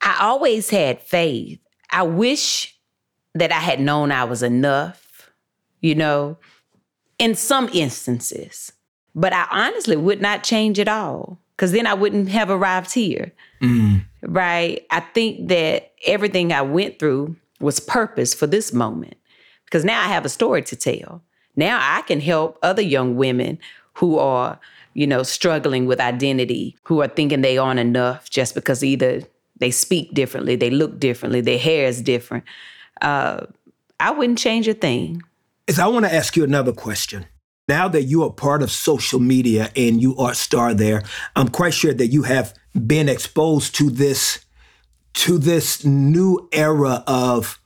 [0.02, 1.60] I always had faith.
[1.92, 2.76] I wish
[3.36, 5.30] that I had known I was enough,
[5.80, 6.38] you know,
[7.22, 8.72] in some instances.
[9.14, 13.32] But I honestly would not change it all because then I wouldn't have arrived here.
[13.62, 14.04] Mm.
[14.24, 14.86] Right.
[14.90, 19.16] I think that everything I went through was purpose for this moment
[19.66, 21.22] because now I have a story to tell.
[21.56, 23.60] Now I can help other young women
[23.94, 24.60] who are,
[24.96, 29.22] you know, struggling with identity, who are thinking they aren't enough just because either
[29.58, 32.46] they speak differently, they look differently, their hair is different.
[33.02, 33.46] Uh,
[34.00, 35.22] I wouldn't change a thing.
[35.72, 37.28] Is I want to ask you another question.
[37.70, 41.02] Now that you are part of social media and you are a star there,
[41.34, 44.44] I'm quite sure that you have been exposed to this
[45.14, 47.58] to this new era of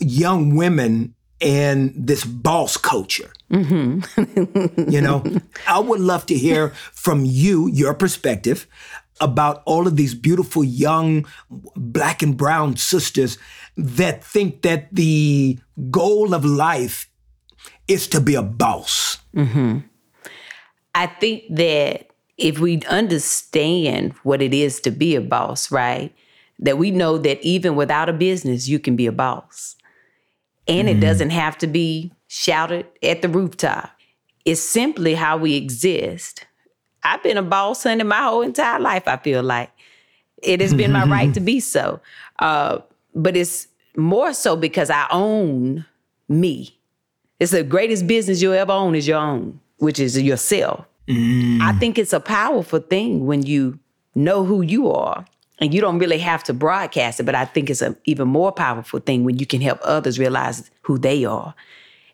[0.00, 3.30] young women and this boss culture.
[3.50, 4.90] Mm-hmm.
[4.90, 5.22] you know,
[5.68, 8.66] I would love to hear from you, your perspective
[9.20, 13.36] about all of these beautiful young black and brown sisters
[13.76, 15.58] that think that the
[15.90, 17.10] goal of life
[17.88, 19.18] is to be a boss.
[19.34, 19.78] Mm-hmm.
[20.94, 26.14] I think that if we understand what it is to be a boss, right?
[26.58, 29.76] That we know that even without a business, you can be a boss.
[30.66, 30.98] And mm-hmm.
[30.98, 33.90] it doesn't have to be shouted at the rooftop.
[34.44, 36.46] It's simply how we exist.
[37.02, 39.70] I've been a boss honey my whole entire life, I feel like.
[40.42, 42.00] It has been my right to be so.
[42.38, 42.78] Uh,
[43.14, 45.84] but it's more so because I own
[46.28, 46.75] me.
[47.38, 50.86] It's the greatest business you'll ever own is your own, which is yourself.
[51.08, 51.60] Mm.
[51.60, 53.78] I think it's a powerful thing when you
[54.14, 55.24] know who you are
[55.58, 58.52] and you don't really have to broadcast it, but I think it's an even more
[58.52, 61.54] powerful thing when you can help others realize who they are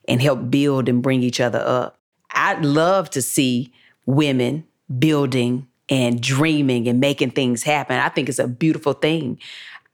[0.09, 1.99] and help build and bring each other up.
[2.31, 3.73] I'd love to see
[4.07, 4.65] women
[4.99, 7.99] building and dreaming and making things happen.
[7.99, 9.39] I think it's a beautiful thing.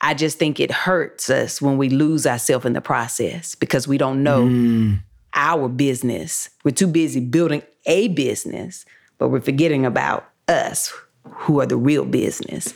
[0.01, 3.99] I just think it hurts us when we lose ourselves in the process because we
[3.99, 5.01] don't know mm.
[5.35, 6.51] Our business.
[6.65, 8.85] We're too busy building a business,
[9.19, 10.93] but we're forgetting about us,
[11.25, 12.75] who are the real business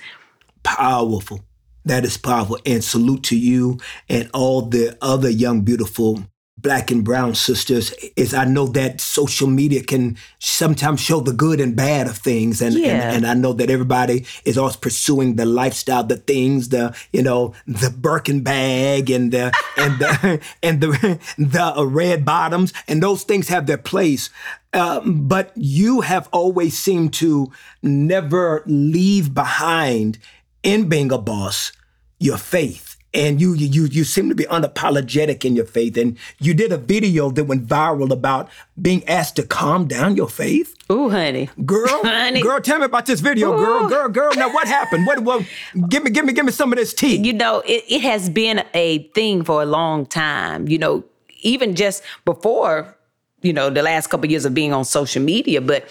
[0.63, 1.41] powerful.
[1.85, 2.59] That is powerful.
[2.65, 6.25] And salute to you and all the other young, beautiful
[6.63, 11.61] black and brown sisters is I know that social media can sometimes show the good
[11.61, 12.63] and bad of things.
[12.63, 13.11] And, yeah.
[13.11, 17.23] and, and, I know that everybody is always pursuing the lifestyle, the things, the, you
[17.23, 22.73] know, the Birkin bag and the, and the, and the, the red bottoms.
[22.87, 24.31] And those things have their place.
[24.73, 27.51] Um, but you have always seemed to
[27.83, 30.19] never leave behind
[30.63, 31.73] in being a boss,
[32.19, 32.92] your faith.
[33.15, 35.99] And you you you seem to be unapologetic in your faith.
[35.99, 38.49] And you did a video that went viral about
[38.81, 40.75] being asked to calm down your faith.
[40.91, 41.51] Ooh, honey.
[41.67, 42.41] Girl, honey.
[42.41, 43.59] girl, tell me about this video, Ooh.
[43.59, 44.31] girl, girl, girl.
[44.35, 45.07] Now what happened?
[45.07, 45.45] What what
[45.89, 47.17] give me give me give me some of this tea.
[47.17, 50.69] You know, it, it has been a thing for a long time.
[50.69, 51.05] You know,
[51.43, 52.97] even just before,
[53.43, 55.87] you know, the last couple of years of being on social media, but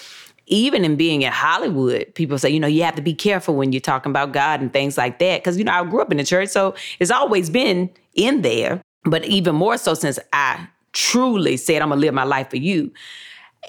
[0.47, 3.71] even in being in Hollywood, people say, you know, you have to be careful when
[3.71, 5.43] you're talking about God and things like that.
[5.43, 8.81] Cause, you know, I grew up in the church, so it's always been in there.
[9.03, 12.91] But even more so since I truly said, I'm gonna live my life for you.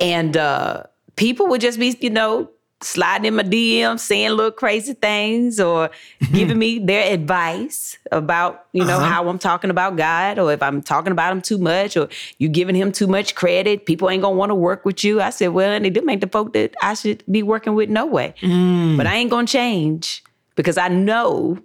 [0.00, 0.84] And uh,
[1.16, 2.50] people would just be, you know,
[2.82, 5.90] sliding in my DM, saying little crazy things or
[6.32, 9.06] giving me their advice about, you know, uh-huh.
[9.06, 12.48] how I'm talking about God or if I'm talking about him too much or you
[12.48, 13.86] giving him too much credit.
[13.86, 15.20] People ain't gonna want to work with you.
[15.20, 17.88] I said, well, and they do make the folk that I should be working with
[17.88, 18.34] no way.
[18.40, 18.96] Mm.
[18.96, 20.22] But I ain't gonna change
[20.56, 21.58] because I know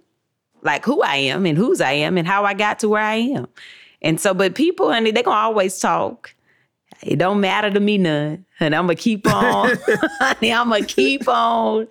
[0.62, 3.16] like who I am and whose I am and how I got to where I
[3.16, 3.48] am.
[4.02, 6.34] And so, but people, and they gonna always talk.
[7.02, 8.44] It don't matter to me none.
[8.60, 9.76] And I'm gonna keep on,
[10.20, 11.88] honey, I'm gonna keep on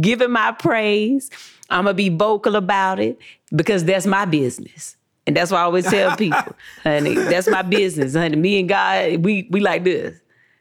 [0.00, 1.30] giving my praise.
[1.70, 3.18] I'm gonna be vocal about it
[3.54, 4.96] because that's my business.
[5.26, 8.36] And that's why I always tell people, honey, that's my business, honey.
[8.36, 10.18] Me and God, we we like this.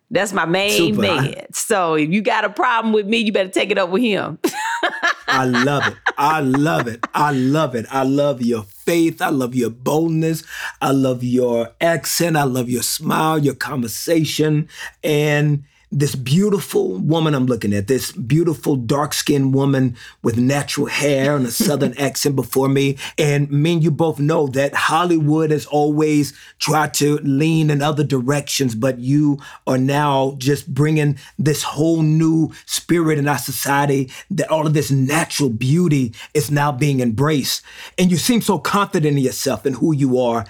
[0.09, 1.01] That's my main Super.
[1.01, 1.53] man.
[1.53, 4.39] So if you got a problem with me, you better take it up with him.
[5.27, 5.95] I love it.
[6.17, 7.05] I love it.
[7.13, 7.85] I love it.
[7.91, 9.21] I love your faith.
[9.21, 10.43] I love your boldness.
[10.81, 12.37] I love your accent.
[12.37, 14.69] I love your smile, your conversation.
[15.03, 21.35] And this beautiful woman I'm looking at, this beautiful dark skinned woman with natural hair
[21.35, 22.97] and a southern accent before me.
[23.17, 28.03] And me and you both know that Hollywood has always tried to lean in other
[28.03, 34.51] directions, but you are now just bringing this whole new spirit in our society that
[34.51, 37.61] all of this natural beauty is now being embraced.
[37.97, 40.45] And you seem so confident in yourself and who you are.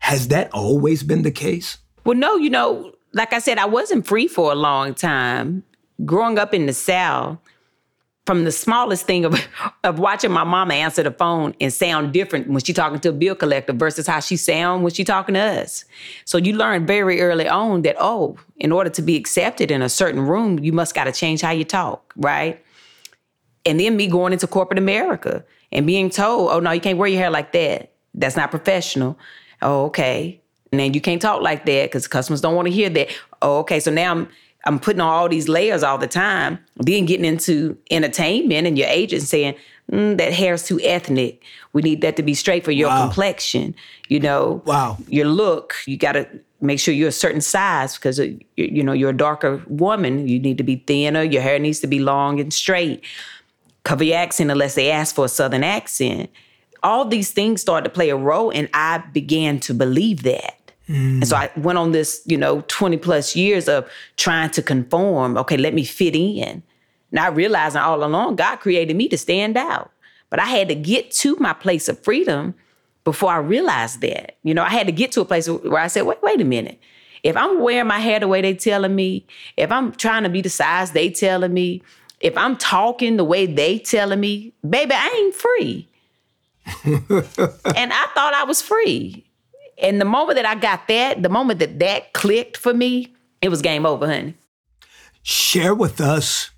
[0.00, 1.78] Has that always been the case?
[2.04, 5.64] Well, no, you know, like I said, I wasn't free for a long time.
[6.04, 7.38] Growing up in the South,
[8.24, 9.34] from the smallest thing of,
[9.84, 13.12] of watching my mama answer the phone and sound different when she talking to a
[13.12, 15.84] bill collector versus how she sound when she talking to us.
[16.24, 19.88] So you learn very early on that, oh, in order to be accepted in a
[19.88, 22.64] certain room, you must got to change how you talk, right?
[23.64, 27.08] And then me going into corporate America and being told, oh, no, you can't wear
[27.08, 27.92] your hair like that.
[28.14, 29.18] That's not professional.
[29.62, 30.41] Oh, okay.
[30.72, 33.08] And then you can't talk like that because customers don't want to hear that.
[33.42, 33.78] Oh, okay.
[33.78, 34.28] So now I'm
[34.64, 36.58] I'm putting on all these layers all the time.
[36.76, 39.54] Then getting into entertainment and your agent saying,
[39.90, 41.42] mm, that hair's too ethnic.
[41.72, 43.06] We need that to be straight for your wow.
[43.06, 43.74] complexion.
[44.08, 44.98] You know, wow.
[45.08, 45.74] your look.
[45.86, 46.28] You got to
[46.60, 50.28] make sure you're a certain size because uh, you know you're a darker woman.
[50.28, 51.22] You need to be thinner.
[51.22, 53.04] Your hair needs to be long and straight.
[53.84, 56.30] Cover your accent unless they ask for a southern accent.
[56.84, 60.61] All these things started to play a role, and I began to believe that.
[60.92, 61.14] Mm.
[61.16, 65.38] And so I went on this, you know, 20 plus years of trying to conform.
[65.38, 66.62] Okay, let me fit in.
[67.10, 69.90] Not realizing all along, God created me to stand out.
[70.28, 72.54] But I had to get to my place of freedom
[73.04, 74.36] before I realized that.
[74.42, 76.44] You know, I had to get to a place where I said, wait, wait a
[76.44, 76.78] minute.
[77.22, 79.26] If I'm wearing my hair the way they telling me,
[79.56, 81.82] if I'm trying to be the size they telling me,
[82.20, 85.88] if I'm talking the way they telling me, baby, I ain't free.
[86.84, 89.24] and I thought I was free.
[89.82, 93.48] And the moment that I got that, the moment that that clicked for me, it
[93.48, 94.34] was game over, honey.
[95.22, 96.50] Share with us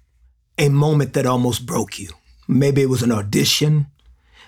[0.58, 2.10] a moment that almost broke you.
[2.46, 3.86] Maybe it was an audition,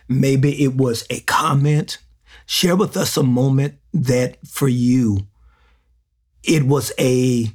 [0.09, 1.99] maybe it was a comment.
[2.45, 5.27] Share with us a moment that for you,
[6.45, 7.51] it was a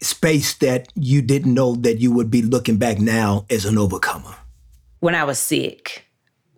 [0.00, 4.36] space that you didn't know that you would be looking back now as an overcomer.
[5.00, 6.04] When I was sick.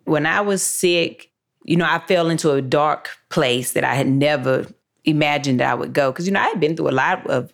[0.03, 1.28] When I was sick,
[1.63, 4.65] you know, I fell into a dark place that I had never
[5.05, 6.11] imagined that I would go.
[6.11, 7.51] Because, you know, I had been through a lot of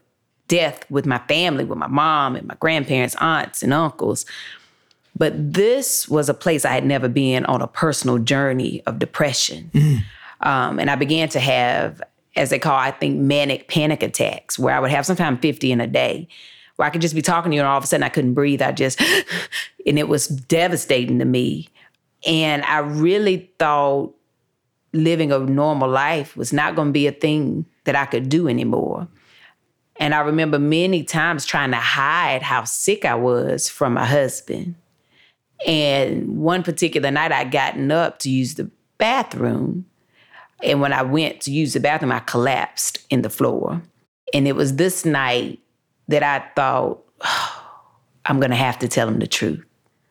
[0.48, 4.26] death with my family, with my mom and my grandparents, aunts, and uncles.
[5.18, 9.72] But this was a place I had never been on a personal journey of depression.
[9.74, 10.04] Mm.
[10.42, 12.02] Um, and I began to have,
[12.36, 15.80] as they call, I think, manic panic attacks, where I would have sometimes 50 in
[15.80, 16.28] a day,
[16.76, 18.34] where I could just be talking to you and all of a sudden I couldn't
[18.34, 18.62] breathe.
[18.62, 19.02] I just,
[19.86, 21.70] and it was devastating to me.
[22.26, 24.16] And I really thought
[24.94, 28.48] living a normal life was not going to be a thing that I could do
[28.48, 29.08] anymore.
[29.98, 34.76] And I remember many times trying to hide how sick I was from my husband.
[35.66, 39.86] And one particular night, I'd gotten up to use the bathroom.
[40.62, 43.82] And when I went to use the bathroom, I collapsed in the floor.
[44.34, 45.60] And it was this night
[46.08, 47.62] that I thought, oh,
[48.26, 49.64] I'm gonna have to tell him the truth.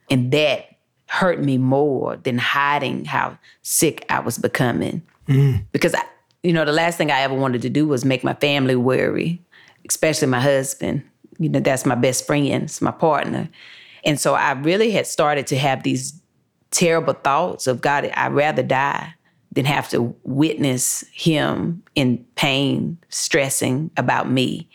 [0.09, 0.74] And that
[1.15, 5.01] hurt me more than hiding how sick I was becoming.
[5.29, 5.65] Mm.
[5.71, 6.03] Because, I,
[6.43, 9.41] you know, the last thing I ever wanted to do was make my family worry,
[9.89, 11.05] especially my husband.
[11.39, 13.49] You know, that's my best friend, it's my partner.
[14.05, 16.21] And so I really had started to have these
[16.73, 19.15] terrible thoughts of God, I'd rather die
[19.53, 24.69] than have to witness him in pain, stressing about me.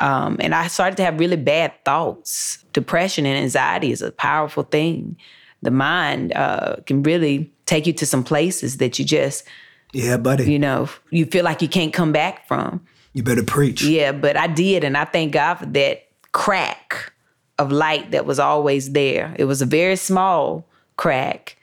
[0.00, 2.64] Um, and I started to have really bad thoughts.
[2.72, 5.16] Depression and anxiety is a powerful thing
[5.62, 9.44] the mind uh, can really take you to some places that you just
[9.92, 10.50] yeah buddy.
[10.50, 12.84] you know you feel like you can't come back from.
[13.12, 13.82] You better preach.
[13.82, 17.12] Yeah but i did and i thank god for that crack
[17.58, 19.34] of light that was always there.
[19.38, 21.56] It was a very small crack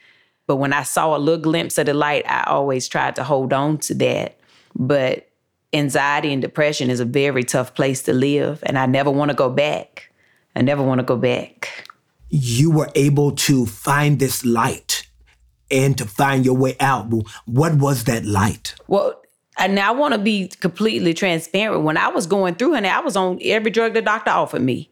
[0.46, 3.52] but when i saw a little glimpse of the light i always tried to hold
[3.52, 4.38] on to that.
[4.74, 5.28] But
[5.72, 9.34] anxiety and depression is a very tough place to live and i never want to
[9.34, 10.10] go back.
[10.56, 11.87] I never want to go back
[12.30, 15.08] you were able to find this light
[15.70, 17.12] and to find your way out.
[17.46, 18.74] What was that light?
[18.86, 19.20] Well,
[19.58, 21.82] and I want to be completely transparent.
[21.82, 24.90] When I was going through, and I was on every drug the doctor offered me.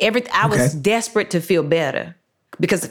[0.00, 0.62] Every I okay.
[0.62, 2.16] was desperate to feel better
[2.58, 2.90] because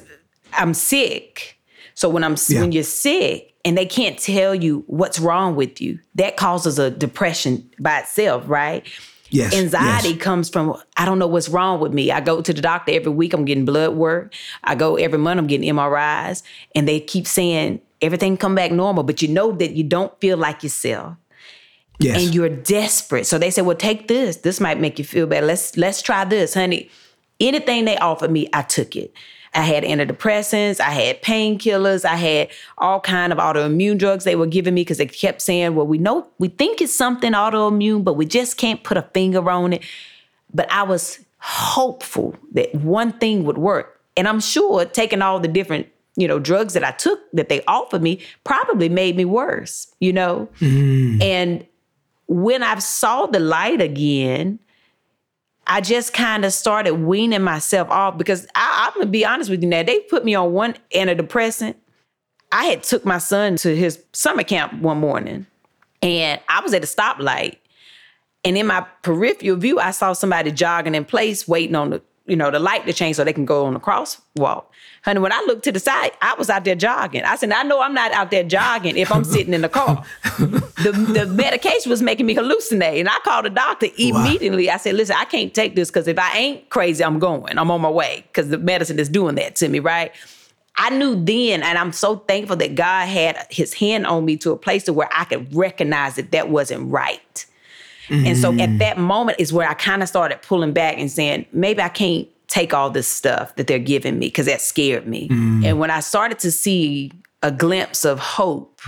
[0.54, 1.58] I'm sick.
[1.96, 2.62] So when I'm yeah.
[2.62, 6.92] when you're sick and they can't tell you what's wrong with you, that causes a
[6.92, 8.88] depression by itself, right?
[9.32, 10.22] Yes, Anxiety yes.
[10.22, 12.12] comes from I don't know what's wrong with me.
[12.12, 13.34] I go to the doctor every week.
[13.34, 14.34] I'm getting blood work.
[14.64, 15.38] I go every month.
[15.38, 16.44] I'm getting MRIs,
[16.76, 20.38] and they keep saying everything come back normal, but you know that you don't feel
[20.38, 21.16] like yourself.
[22.00, 22.24] Yes.
[22.24, 23.28] And you're desperate.
[23.28, 24.38] So they say, "Well, take this.
[24.38, 25.46] This might make you feel better.
[25.46, 26.90] Let's let's try this, honey."
[27.40, 29.14] Anything they offered me, I took it.
[29.54, 34.46] I had antidepressants, I had painkillers, I had all kind of autoimmune drugs they were
[34.46, 38.14] giving me because they kept saying, "Well, we know we think it's something autoimmune, but
[38.14, 39.84] we just can't put a finger on it."
[40.54, 44.00] But I was hopeful that one thing would work.
[44.18, 47.64] And I'm sure taking all the different, you know, drugs that I took that they
[47.66, 50.50] offered me probably made me worse, you know?
[50.60, 51.24] Mm.
[51.24, 51.66] And
[52.28, 54.60] when I saw the light again,
[55.72, 59.62] I just kind of started weaning myself off because I, I'm gonna be honest with
[59.62, 59.84] you now.
[59.84, 61.76] They put me on one antidepressant.
[62.52, 65.46] I had took my son to his summer camp one morning,
[66.02, 67.58] and I was at a stoplight,
[68.44, 72.36] and in my peripheral view, I saw somebody jogging in place, waiting on the you
[72.36, 74.66] know the light to change so they can go on the crosswalk.
[75.04, 77.24] Honey, when I looked to the side, I was out there jogging.
[77.24, 80.04] I said, I know I'm not out there jogging if I'm sitting in the car.
[80.40, 83.00] the, the medication was making me hallucinate.
[83.00, 84.68] And I called the doctor immediately.
[84.68, 84.74] Wow.
[84.74, 87.58] I said, listen, I can't take this because if I ain't crazy, I'm going.
[87.58, 90.12] I'm on my way because the medicine is doing that to me, right?
[90.76, 94.52] I knew then, and I'm so thankful that God had his hand on me to
[94.52, 97.46] a place to where I could recognize that that wasn't right.
[98.08, 98.26] Mm.
[98.26, 98.80] And so at mm.
[98.80, 102.28] that moment is where I kind of started pulling back and saying, maybe I can't
[102.50, 105.30] take all this stuff that they're giving me because that scared me.
[105.30, 105.66] Mm.
[105.66, 108.82] And when I started to see a glimpse of hope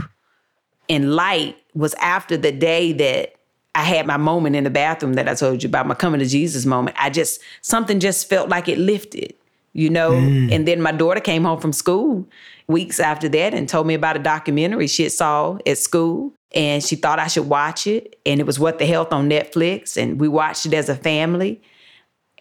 [0.89, 3.35] and light was after the day that
[3.73, 6.25] I had my moment in the bathroom that I told you about, my coming to
[6.25, 6.97] Jesus moment.
[6.99, 9.33] I just, something just felt like it lifted,
[9.71, 10.11] you know?
[10.11, 10.51] Mm.
[10.51, 12.27] And then my daughter came home from school
[12.67, 16.33] weeks after that and told me about a documentary she had saw at school.
[16.53, 18.19] And she thought I should watch it.
[18.25, 19.95] And it was What the Health on Netflix.
[19.95, 21.61] And we watched it as a family.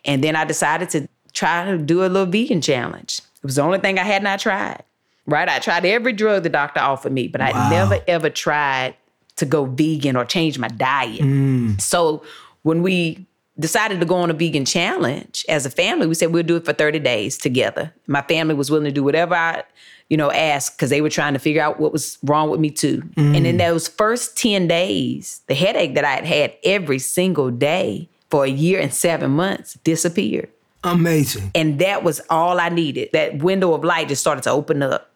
[0.05, 3.21] And then I decided to try to do a little vegan challenge.
[3.37, 4.83] It was the only thing I had not tried.
[5.27, 5.49] Right?
[5.49, 7.53] I tried every drug the doctor offered me, but wow.
[7.55, 8.97] I never ever tried
[9.37, 11.21] to go vegan or change my diet.
[11.21, 11.81] Mm.
[11.81, 12.23] So
[12.63, 13.27] when we
[13.59, 16.65] decided to go on a vegan challenge as a family, we said we'll do it
[16.65, 17.93] for 30 days together.
[18.07, 19.63] My family was willing to do whatever I,
[20.09, 22.71] you know, asked because they were trying to figure out what was wrong with me
[22.71, 23.03] too.
[23.17, 23.37] Mm.
[23.37, 28.10] And in those first 10 days, the headache that I had had every single day
[28.31, 30.49] for a year and seven months disappeared.
[30.85, 31.51] Amazing.
[31.55, 33.11] And that was all I needed.
[33.12, 35.11] That window of light just started to open up.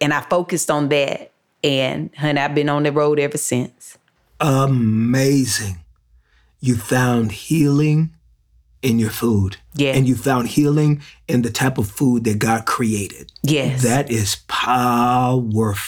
[0.00, 1.32] And I focused on that.
[1.64, 3.96] And honey, I've been on the road ever since.
[4.40, 5.78] Amazing.
[6.60, 8.10] You found healing
[8.82, 9.56] in your food.
[9.74, 9.94] Yeah.
[9.94, 13.32] And you found healing in the type of food that God created.
[13.42, 13.82] Yes.
[13.82, 15.82] That is powerful.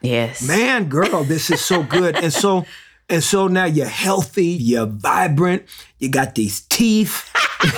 [0.00, 0.42] Yes.
[0.46, 2.16] Man, girl, this is so good.
[2.16, 2.64] and so
[3.10, 5.64] and so now you're healthy, you're vibrant,
[5.98, 7.28] you got these teeth,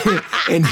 [0.50, 0.66] and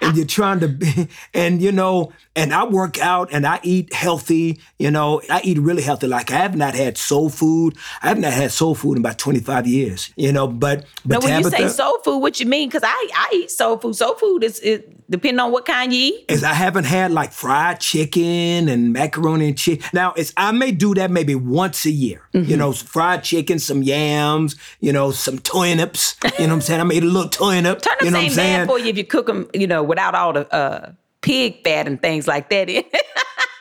[0.00, 3.92] and you're trying to be, and you know, and I work out and I eat
[3.92, 6.06] healthy, you know, I eat really healthy.
[6.06, 7.76] Like I have not had soul food.
[8.02, 11.20] I have not had soul food in about 25 years, you know, but but now,
[11.20, 12.68] when Tabitha, you say soul food, what you mean?
[12.68, 13.94] Because I I eat soul food.
[13.94, 16.24] Soul food is, is depending on what kind you eat.
[16.28, 19.84] Is I haven't had like fried chicken and macaroni and cheese.
[19.92, 22.22] Now, it's I may do that maybe once a year.
[22.34, 22.50] Mm-hmm.
[22.50, 26.16] You know, fried chicken, some yams, you know, some turnips.
[26.24, 26.80] You know what I'm saying?
[26.80, 27.80] I made a little turnip.
[27.82, 30.32] Turnips you know ain't bad for you if you cook them, you know, without all
[30.32, 30.92] the uh,
[31.24, 32.84] pig fat and things like that in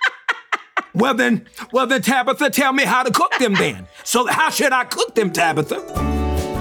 [0.94, 3.88] well then, well then, Tabitha, tell me how to cook them then.
[4.04, 6.12] So how should I cook them, Tabitha?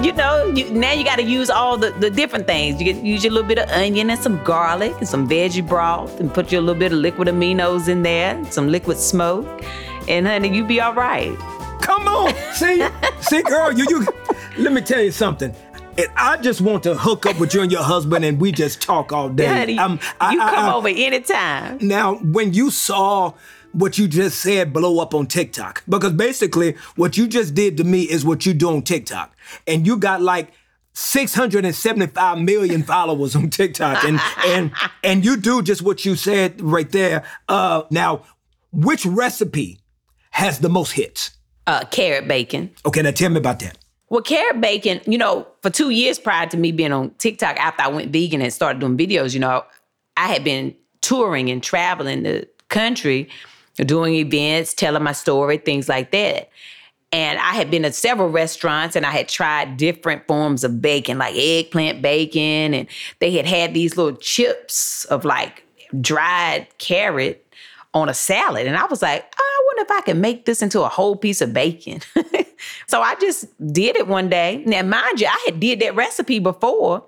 [0.01, 2.81] you know, you, now you got to use all the, the different things.
[2.81, 6.19] You can use your little bit of onion and some garlic and some veggie broth
[6.19, 9.63] and put your little bit of liquid aminos in there, some liquid smoke,
[10.09, 11.37] and honey, you be all right.
[11.81, 12.85] Come on, see,
[13.21, 14.07] see, girl, you you.
[14.57, 15.53] Let me tell you something.
[15.97, 18.81] And I just want to hook up with you and your husband, and we just
[18.81, 19.45] talk all day.
[19.45, 21.77] Honey, um, I, you I, come I, over anytime.
[21.81, 23.33] Now, when you saw
[23.73, 25.83] what you just said blow up on TikTok.
[25.89, 29.35] Because basically, what you just did to me is what you do on TikTok.
[29.67, 30.53] And you got like
[30.93, 34.03] 675 million followers on TikTok.
[34.03, 34.71] And and
[35.03, 37.23] and you do just what you said right there.
[37.49, 38.23] Uh now,
[38.71, 39.79] which recipe
[40.31, 41.31] has the most hits?
[41.67, 42.71] Uh carrot bacon.
[42.85, 43.77] Okay, now tell me about that.
[44.13, 47.81] Well, carrot bacon, you know, for two years prior to me being on TikTok, after
[47.81, 49.65] I went vegan and started doing videos, you know,
[50.15, 53.27] I had been touring and traveling the country
[53.77, 56.51] doing events, telling my story, things like that.
[57.11, 61.17] And I had been at several restaurants and I had tried different forms of bacon,
[61.17, 62.75] like eggplant bacon.
[62.75, 62.87] And
[63.17, 65.63] they had had these little chips of like
[66.01, 67.51] dried carrot
[67.95, 68.67] on a salad.
[68.67, 71.15] And I was like, oh, I wonder if I can make this into a whole
[71.15, 72.01] piece of bacon.
[72.87, 74.63] so I just did it one day.
[74.65, 77.05] Now, mind you, I had did that recipe before,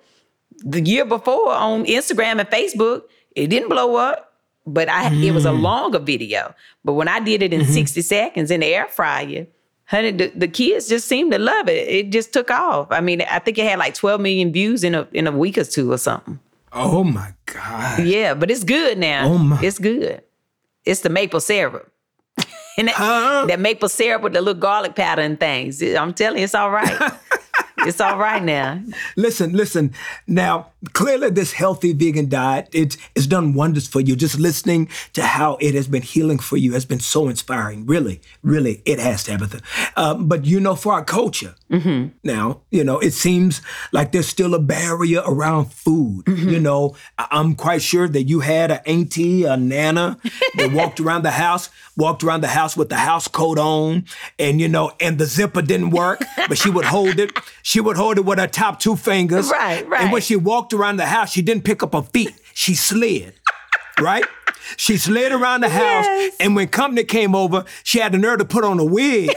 [0.59, 3.03] the year before on Instagram and Facebook.
[3.35, 5.23] It didn't blow up but I mm.
[5.23, 5.61] it was a mm.
[5.61, 6.53] longer video.
[6.83, 7.71] But when I did it in mm-hmm.
[7.71, 9.47] 60 seconds in the air fryer,
[9.85, 11.87] honey, the, the, kids just seemed to love it.
[11.87, 12.87] It just took off.
[12.91, 15.57] I mean, I think it had like 12 million views in a in a week
[15.57, 16.39] or two or something.
[16.73, 18.03] Oh my God.
[18.03, 19.27] Yeah, but it's good now.
[19.27, 19.61] Oh my.
[19.61, 20.21] It's good.
[20.83, 21.91] It's the maple syrup.
[22.77, 23.45] And that, huh?
[23.47, 25.81] that maple syrup with the little garlic powder and things.
[25.81, 27.11] I'm telling you, it's all right.
[27.85, 28.81] it's all right now.
[29.15, 29.93] Listen, listen.
[30.27, 34.15] Now, clearly, this healthy vegan diet it, it's done wonders for you.
[34.15, 37.85] Just listening to how it has been healing for you has been so inspiring.
[37.85, 39.61] Really, really, it has, Tabitha.
[39.95, 42.09] Um, but you know, for our culture mm-hmm.
[42.23, 43.61] now, you know, it seems
[43.91, 46.25] like there's still a barrier around food.
[46.25, 46.49] Mm-hmm.
[46.49, 50.17] You know, I- I'm quite sure that you had an auntie, a nana
[50.55, 54.05] that walked around the house, walked around the house with the house coat on,
[54.39, 57.31] and you know, and the zipper didn't work, but she would hold it.
[57.61, 59.49] She would hold it with her top two fingers.
[59.49, 60.01] Right, right.
[60.01, 62.33] And when she walked around the house, she didn't pick up her feet.
[62.53, 63.33] She slid.
[63.99, 64.25] right?
[64.77, 66.35] She slid around the house, Yes.
[66.39, 69.31] and when company came over, she had the nerve to put on a wig,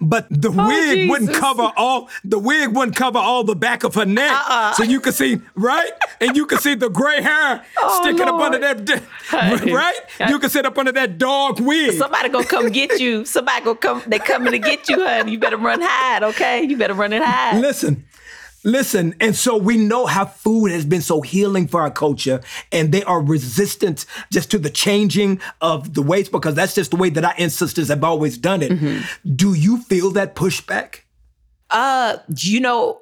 [0.00, 2.08] but the oh, wig wouldn't Oh, cover all.
[2.24, 4.72] The wig wouldn't cover all the back of her neck, Uh-uh.
[4.74, 8.34] so you could see right, and you could see the gray hair Oh, sticking up
[8.40, 9.02] under that.
[9.28, 9.72] Honey.
[9.72, 9.96] Right,
[10.28, 11.92] you could sit up under that dog wig.
[11.98, 13.24] Somebody gonna come get you.
[13.34, 14.02] Somebody gonna come.
[14.06, 15.32] They coming to get you, honey.
[15.32, 16.62] You better run hide, okay?
[16.62, 17.60] You better run and hide.
[17.60, 18.04] Listen,
[18.64, 19.14] listen.
[19.20, 22.40] And so we know how food has been so healing for our culture,
[22.72, 26.96] and they are resistant just to the changing of the ways because that's just the
[26.96, 29.04] way that our ancestors have always done it.
[29.36, 31.00] Do you feel that pushback?
[31.70, 33.00] Uh, you know,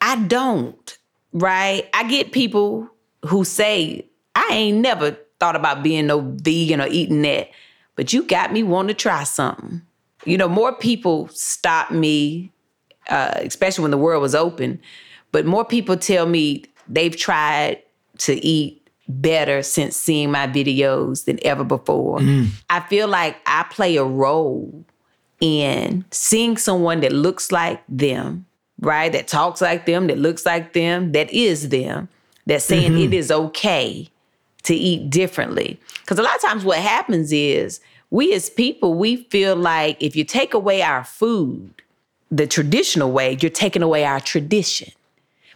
[0.00, 0.98] I don't.
[1.32, 1.88] Right?
[1.92, 2.88] I get people
[3.26, 7.50] who say, "I ain't never thought about being no vegan or eating that,"
[7.96, 9.82] but you got me wanting to try something.
[10.24, 12.50] You know, more people stop me,
[13.08, 14.80] uh, especially when the world was open.
[15.32, 17.82] But more people tell me they've tried
[18.18, 22.20] to eat better since seeing my videos than ever before.
[22.68, 24.84] I feel like I play a role
[25.40, 28.44] in seeing someone that looks like them,
[28.80, 29.10] right?
[29.12, 32.08] That talks like them, that looks like them, that is them,
[32.46, 34.08] that's saying it is okay
[34.64, 35.80] to eat differently.
[36.00, 37.80] Because a lot of times what happens is
[38.10, 41.82] we as people, we feel like if you take away our food,
[42.30, 44.92] the traditional way, you're taking away our tradition.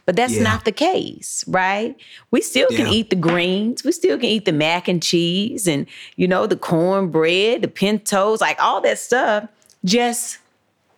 [0.05, 0.43] But that's Yeah.
[0.43, 1.95] not the case, right?
[2.33, 2.93] We still can Yeah.
[2.93, 3.85] eat the greens.
[3.85, 8.41] We still can eat the mac and cheese and, you know, the cornbread, the pintos,
[8.41, 9.47] like all that stuff,
[9.85, 10.39] just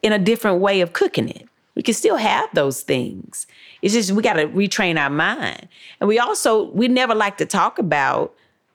[0.03, 1.47] in a different way of cooking it.
[1.75, 3.47] We can still have those things.
[3.83, 5.69] It's just we got to retrain our mind.
[6.01, 8.33] And we also, we never like to talk about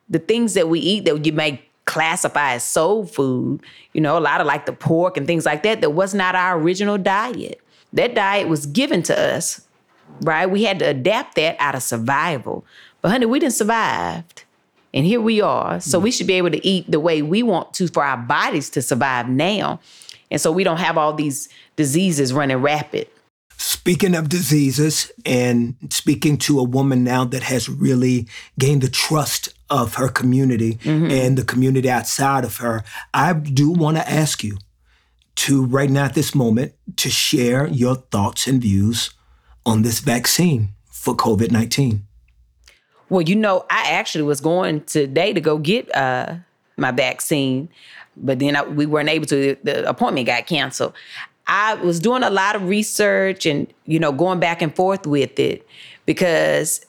[0.09, 3.61] the things that we eat that you may classify as soul food,
[3.93, 6.35] you know, a lot of like the pork and things like that, that was not
[6.35, 7.59] our original diet.
[7.93, 9.65] That diet was given to us,
[10.21, 10.45] right?
[10.45, 12.63] We had to adapt that out of survival.
[13.01, 14.43] But honey, we didn't survived.
[14.93, 15.79] And here we are.
[15.79, 16.03] So mm.
[16.03, 18.83] we should be able to eat the way we want to for our bodies to
[18.83, 19.79] survive now.
[20.29, 23.07] And so we don't have all these diseases running rapid.
[23.57, 28.27] Speaking of diseases and speaking to a woman now that has really
[28.59, 33.97] gained the trust of her community and the community outside of her, I do want
[33.97, 34.57] to ask you
[35.35, 39.11] to, right now at this moment, to share your thoughts and views
[39.65, 42.05] on this vaccine for COVID 19.
[43.09, 46.35] Well, you know, I actually was going today to go get uh,
[46.77, 47.69] my vaccine,
[48.15, 49.55] but then I, we weren't able to.
[49.63, 50.93] The appointment got canceled.
[51.47, 55.39] I was doing a lot of research and you know going back and forth with
[55.39, 55.65] it
[56.05, 56.85] because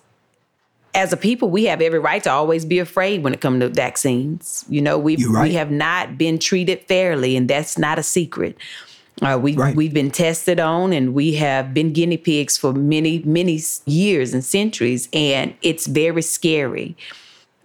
[0.95, 3.69] as a people we have every right to always be afraid when it comes to
[3.69, 4.65] vaccines.
[4.69, 5.49] You know, we right.
[5.49, 8.57] we have not been treated fairly, and that's not a secret.
[9.23, 9.77] Uh, we Right.
[9.77, 14.45] we've been tested on, and we have been guinea pigs for many many years and
[14.45, 16.97] centuries, and it's very scary.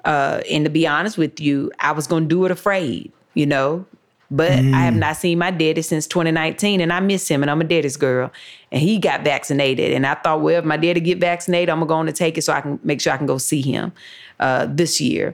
[0.03, 3.45] Uh, and to be honest with you, I was going to do it afraid, you
[3.45, 3.85] know.
[4.31, 7.61] But I have not seen my daddy since 2019, and I miss him, and I'm
[7.61, 8.31] a daddy's girl.
[8.75, 12.07] And he got vaccinated, and I thought, well, if my daddy get vaccinated, I'm going
[12.07, 13.93] to take it so I can make sure I can go see him
[14.41, 15.33] uh, this year.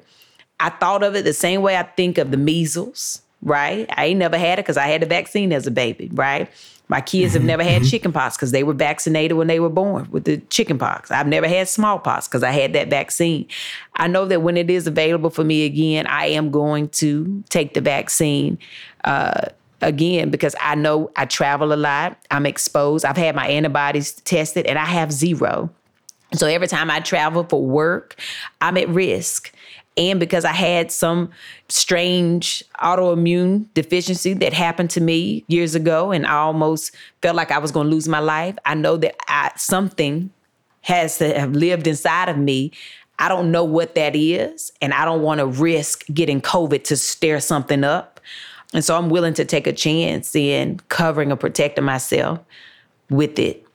[0.60, 3.90] I thought of it the same way I think of the measles, right?
[3.98, 6.52] I ain't never had it because I had the vaccine as a baby, right?
[6.88, 10.26] My kids have never had chickenpox because they were vaccinated when they were born with
[10.26, 11.10] the chickenpox.
[11.10, 13.48] I've never had smallpox because I had that vaccine.
[13.96, 17.74] I know that when it is available for me again, I am going to take
[17.74, 18.60] the vaccine
[19.04, 19.46] uh,
[19.82, 22.18] again because I know I travel a lot.
[22.30, 23.06] I'm exposed.
[23.06, 25.70] I've had my antibodies tested and I have zero.
[26.34, 28.16] So every time I travel for work,
[28.62, 29.54] I'm at risk.
[29.98, 31.30] And because I had some
[31.68, 37.58] strange autoimmune deficiency that happened to me years ago, and I almost felt like I
[37.58, 40.30] was going to lose my life, I know that I, something
[40.82, 42.72] has to have lived inside of me.
[43.20, 46.98] I don't know what that is, and I don't want to risk getting COVID to
[46.98, 48.11] stir something up.
[48.74, 52.40] And so I'm willing to take a chance in covering or protecting myself
[53.10, 53.66] with it.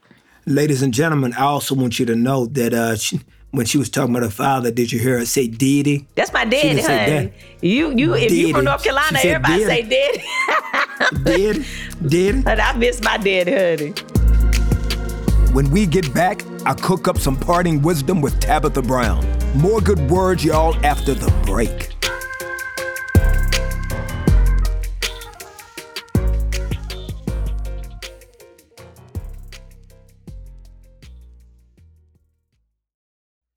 [0.47, 3.20] Ladies and gentlemen, I also want you to know that uh, she,
[3.51, 6.07] when she was talking about her father, did you hear her say Diddy?
[6.14, 7.32] That's my daddy, honey.
[7.61, 8.53] You, you, if you Daddy.
[8.53, 10.24] from North Carolina, said everybody say daddy.
[11.24, 11.24] daddy.
[11.24, 11.66] Diddy?
[12.07, 12.42] Diddy?
[12.47, 13.90] and I miss my daddy, honey.
[15.53, 19.26] When we get back, I cook up some parting wisdom with Tabitha Brown.
[19.59, 21.95] More good words, y'all, after the break.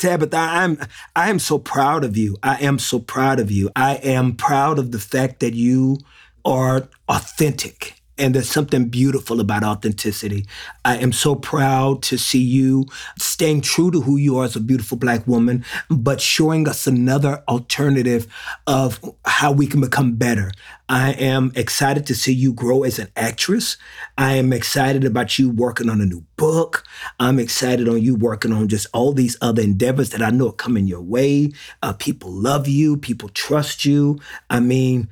[0.00, 0.78] Tabitha, I'm
[1.14, 2.38] I am so proud of you.
[2.42, 3.70] I am so proud of you.
[3.76, 5.98] I am proud of the fact that you
[6.42, 7.99] are authentic.
[8.20, 10.46] And there's something beautiful about authenticity.
[10.84, 12.84] I am so proud to see you
[13.18, 17.42] staying true to who you are as a beautiful black woman, but showing us another
[17.48, 18.26] alternative
[18.66, 20.52] of how we can become better.
[20.86, 23.78] I am excited to see you grow as an actress.
[24.18, 26.84] I am excited about you working on a new book.
[27.18, 30.52] I'm excited on you working on just all these other endeavors that I know are
[30.52, 31.52] coming your way.
[31.82, 34.18] Uh, people love you, people trust you.
[34.50, 35.08] I mean,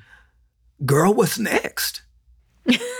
[0.84, 2.02] girl, what's next?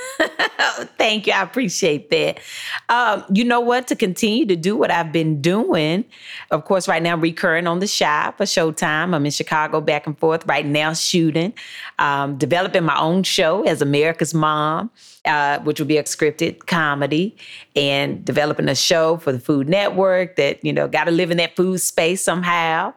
[0.98, 1.32] Thank you.
[1.32, 2.40] I appreciate that.
[2.88, 3.86] Um, you know what?
[3.88, 6.04] To continue to do what I've been doing,
[6.50, 9.14] of course, right now, recurring on the Chi for Showtime.
[9.14, 11.52] I'm in Chicago back and forth right now, shooting,
[11.98, 14.90] um, developing my own show as America's Mom,
[15.24, 17.36] uh, which will be a scripted comedy,
[17.76, 21.36] and developing a show for the Food Network that, you know, got to live in
[21.36, 22.92] that food space somehow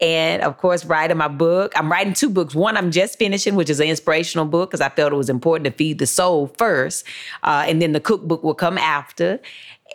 [0.00, 3.68] and of course writing my book i'm writing two books one i'm just finishing which
[3.70, 7.04] is an inspirational book because i felt it was important to feed the soul first
[7.42, 9.38] uh, and then the cookbook will come after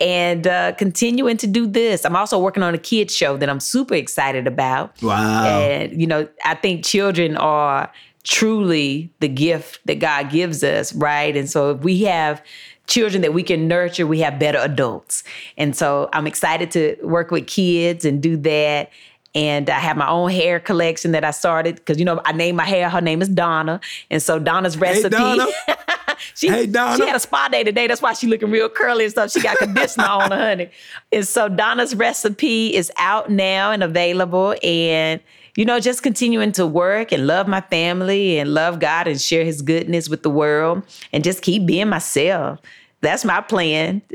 [0.00, 3.60] and uh, continuing to do this i'm also working on a kids show that i'm
[3.60, 5.44] super excited about Wow.
[5.46, 7.90] and you know i think children are
[8.22, 12.42] truly the gift that god gives us right and so if we have
[12.86, 15.24] children that we can nurture, we have better adults.
[15.58, 18.90] And so I'm excited to work with kids and do that.
[19.36, 22.56] And I have my own hair collection that I started because you know I named
[22.56, 22.88] my hair.
[22.88, 23.80] Her name is Donna,
[24.10, 25.14] and so Donna's recipe.
[25.14, 25.46] Hey, Donna.
[26.34, 26.96] she, Hey, Donna.
[26.96, 27.86] she had a spa day today.
[27.86, 29.30] That's why she looking real curly and stuff.
[29.30, 30.70] She got conditioner on her, honey.
[31.12, 34.54] And so Donna's recipe is out now and available.
[34.62, 35.20] And
[35.54, 39.44] you know, just continuing to work and love my family and love God and share
[39.44, 40.82] His goodness with the world
[41.12, 42.58] and just keep being myself.
[43.02, 44.00] That's my plan.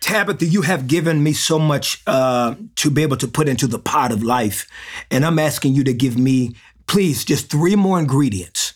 [0.00, 3.78] Tabitha, you have given me so much uh, to be able to put into the
[3.78, 4.66] pot of life.
[5.10, 6.54] And I'm asking you to give me,
[6.86, 8.74] please, just three more ingredients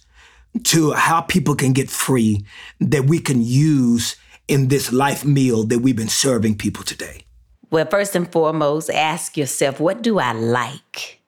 [0.65, 2.45] to how people can get free
[2.81, 4.17] that we can use
[4.49, 7.25] in this life meal that we've been serving people today.
[7.71, 11.21] Well, first and foremost, ask yourself, what do I like?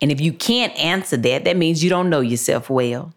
[0.00, 3.12] And if you can't answer that, that means you don't know yourself well,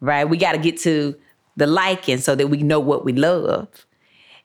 [0.00, 0.24] right?
[0.24, 1.14] We got to get to
[1.56, 3.68] the liking so that we know what we love.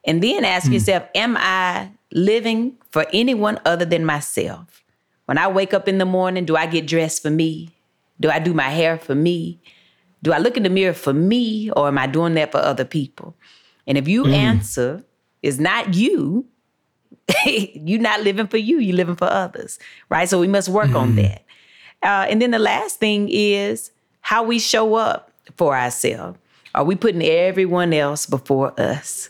[0.06, 0.74] And then ask hmm.
[0.74, 4.84] yourself, am I living for anyone other than myself?
[5.26, 7.70] When I wake up in the morning, do I get dressed for me?
[8.20, 9.60] Do I do my hair for me?
[10.22, 12.86] Do I look in the mirror for me or am I doing that for other
[12.86, 13.36] people?
[13.88, 14.34] And if you hmm.
[14.34, 15.04] answer
[15.42, 16.46] is not you,
[17.46, 19.80] you're not living for you, you're living for others,
[20.10, 20.28] right?
[20.28, 21.16] So we must work on hmm.
[21.18, 21.46] that.
[22.02, 23.92] Uh, and then the last thing is
[24.22, 26.38] how we show up for ourselves.
[26.76, 29.30] Are we putting everyone else before us?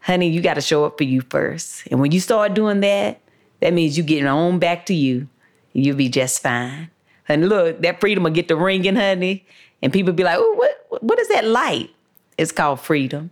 [0.00, 1.86] Honey, you got to show up for you first.
[1.90, 3.20] And when you start doing that,
[3.60, 5.28] that means you getting on back to you.
[5.72, 6.90] You'll be just fine.
[7.28, 9.46] And look, that freedom will get the ringing, honey.
[9.82, 11.90] And people be like, oh, what, what is that light?
[12.36, 13.30] It's called freedom.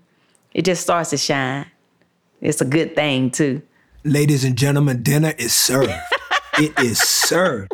[0.52, 1.66] It just starts to shine.
[2.40, 3.62] It's a good thing, too.
[4.04, 5.92] Ladies and gentlemen, dinner is served.
[6.58, 7.72] it is served.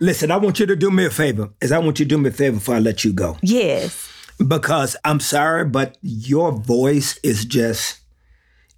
[0.00, 1.50] Listen, I want you to do me a favor.
[1.60, 3.36] Is I want you to do me a favor before I let you go.
[3.42, 4.10] Yes.
[4.44, 7.99] Because I'm sorry, but your voice is just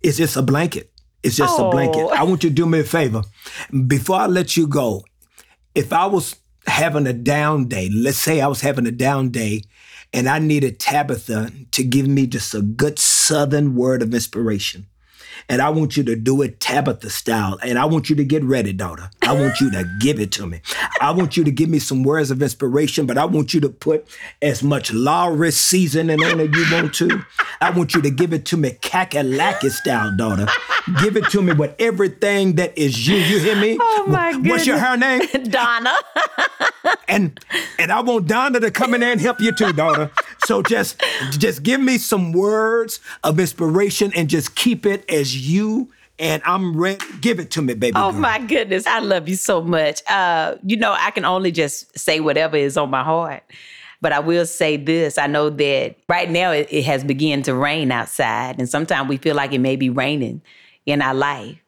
[0.03, 0.91] it's just a blanket.
[1.23, 2.03] It's just a blanket.
[2.03, 2.09] Oh.
[2.09, 3.23] I want you to do me a favor.
[3.87, 5.05] Before I let you go,
[5.75, 6.37] if I was
[6.67, 9.63] having a down day, let's say I was having a down day
[10.13, 14.87] and I needed Tabitha to give me just a good southern word of inspiration.
[15.49, 17.59] And I want you to do it Tabitha style.
[17.63, 19.11] And I want you to get ready, daughter.
[19.23, 20.61] I want you to give it to me.
[21.01, 23.69] I want you to give me some words of inspiration, but I want you to
[23.69, 24.07] put
[24.41, 27.25] as much Lawry's seasoning on it you want to.
[27.61, 30.47] I want you to give it to me kakalaki style, daughter.
[31.01, 33.17] Give it to me with everything that is you.
[33.17, 33.79] You hear me?
[33.81, 35.23] Oh my What's your her name?
[35.45, 35.95] Donna.
[37.09, 37.39] and
[37.79, 40.11] and I want Donna to come in there and help you too, daughter.
[40.45, 41.01] So just
[41.33, 46.77] just give me some words of inspiration and just keep it as you and I'm
[46.77, 47.05] ready.
[47.21, 47.95] Give it to me, baby.
[47.97, 48.21] Oh girl.
[48.21, 50.03] my goodness, I love you so much.
[50.09, 53.43] Uh, you know, I can only just say whatever is on my heart.
[54.01, 57.55] But I will say this I know that right now it, it has begun to
[57.55, 60.43] rain outside, and sometimes we feel like it may be raining
[60.87, 61.59] in our life.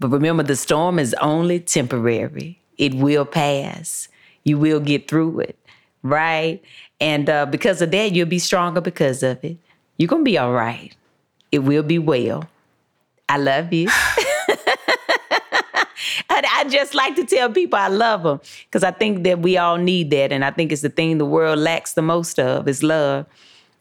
[0.00, 4.08] But remember, the storm is only temporary, it will pass.
[4.44, 5.58] You will get through it,
[6.02, 6.60] right?
[7.02, 9.58] And uh, because of that, you'll be stronger because of it.
[9.96, 10.94] You're going to be all right.
[11.50, 12.48] It will be well.
[13.28, 13.88] I love you.
[16.34, 19.58] And I just like to tell people I love them because I think that we
[19.58, 20.32] all need that.
[20.32, 23.26] And I think it's the thing the world lacks the most of is love.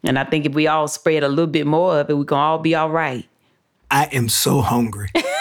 [0.04, 2.38] And I think if we all spread a little bit more of it, we can
[2.38, 3.26] all be all right.
[3.90, 5.10] I am so hungry.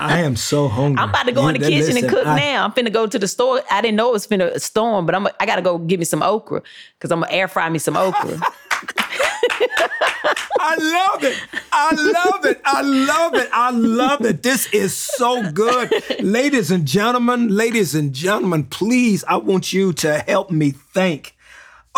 [0.00, 1.02] I am so hungry.
[1.02, 2.64] I'm about to go You- in the kitchen and cook I- now.
[2.64, 3.62] I'm finna go to the store.
[3.70, 6.22] I didn't know it was finna storm, but I'm I gotta go get me some
[6.22, 6.62] okra
[6.98, 8.40] because I'm gonna air fry me some okra.
[10.60, 11.36] I love it.
[11.72, 12.60] I love it.
[12.64, 13.48] I love it.
[13.52, 14.42] I love it.
[14.42, 15.92] This is so good.
[16.20, 21.34] ladies and gentlemen, ladies and gentlemen, please, I want you to help me thank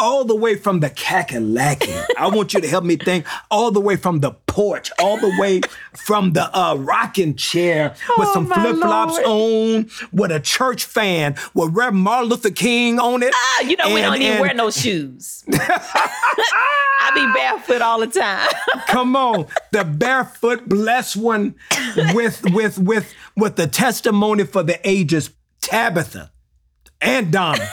[0.00, 2.04] all the way from the kakalaki.
[2.18, 5.32] I want you to help me think all the way from the porch, all the
[5.38, 5.60] way
[6.06, 11.36] from the uh, rocking chair with Oh, some flip flops on, with a church fan,
[11.54, 13.32] with Reverend Martin Luther King on it.
[13.34, 15.44] Ah, you know we don't even and- wear no shoes.
[15.52, 18.48] I be barefoot all the time.
[18.88, 21.54] Come on, the barefoot blessed one
[22.14, 25.30] with with with with the testimony for the ages,
[25.60, 26.30] Tabitha
[27.00, 27.68] and Donna.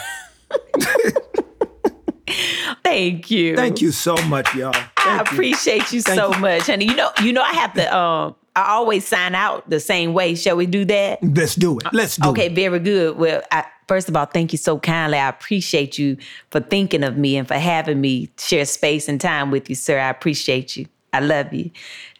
[2.98, 3.56] Thank you.
[3.56, 4.72] Thank you so much, y'all.
[4.74, 5.36] I Thank you.
[5.36, 6.40] appreciate you so you.
[6.40, 6.86] much, honey.
[6.86, 7.96] You know, you know, I have to.
[7.96, 10.34] Um, I always sign out the same way.
[10.34, 11.20] Shall we do that?
[11.22, 11.86] Let's do it.
[11.92, 12.52] Let's do Okay, it.
[12.54, 13.16] very good.
[13.16, 15.16] Well, I, first of all, thank you so kindly.
[15.16, 16.16] I appreciate you
[16.50, 20.00] for thinking of me and for having me share space and time with you, sir.
[20.00, 20.86] I appreciate you.
[21.12, 21.70] I love you.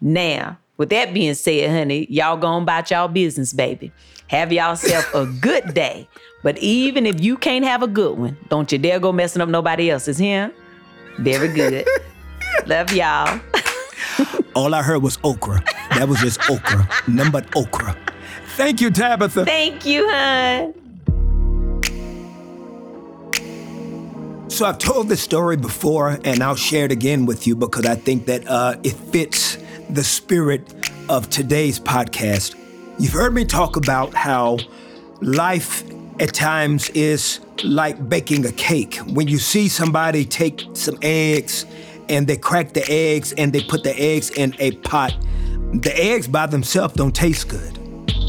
[0.00, 3.90] Now, with that being said, honey, y'all go on about y'all business, baby.
[4.28, 6.08] Have yourself a good day.
[6.44, 9.48] But even if you can't have a good one, don't you dare go messing up
[9.48, 10.18] nobody else's,
[11.18, 11.86] Very good.
[12.66, 13.40] love y'all.
[14.54, 15.62] All I heard was okra.
[15.90, 16.88] That was just okra.
[17.06, 17.96] Nothing but okra.
[18.56, 19.44] Thank you, Tabitha.
[19.44, 20.74] Thank you, hon.
[24.48, 27.94] So I've told this story before, and I'll share it again with you because I
[27.94, 29.58] think that uh, it fits
[29.90, 32.56] the spirit of today's podcast.
[32.98, 34.58] You've heard me talk about how
[35.20, 35.84] life
[36.20, 38.96] at times is like baking a cake.
[39.06, 41.66] When you see somebody take some eggs
[42.08, 45.16] and they crack the eggs and they put the eggs in a pot,
[45.72, 47.77] the eggs by themselves don't taste good.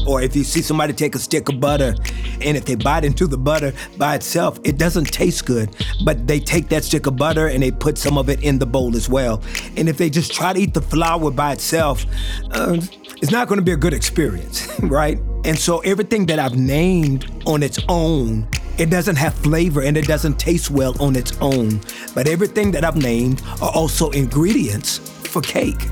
[0.06, 1.94] Or if you see somebody take a stick of butter
[2.40, 5.74] and if they bite into the butter by itself, it doesn't taste good.
[6.04, 8.66] But they take that stick of butter and they put some of it in the
[8.66, 9.42] bowl as well.
[9.76, 12.04] And if they just try to eat the flour by itself,
[12.52, 12.78] uh,
[13.22, 15.18] it's not going to be a good experience, right?
[15.44, 18.48] And so everything that I've named on its own,
[18.78, 21.80] it doesn't have flavor and it doesn't taste well on its own.
[22.14, 25.88] But everything that I've named are also ingredients for cake.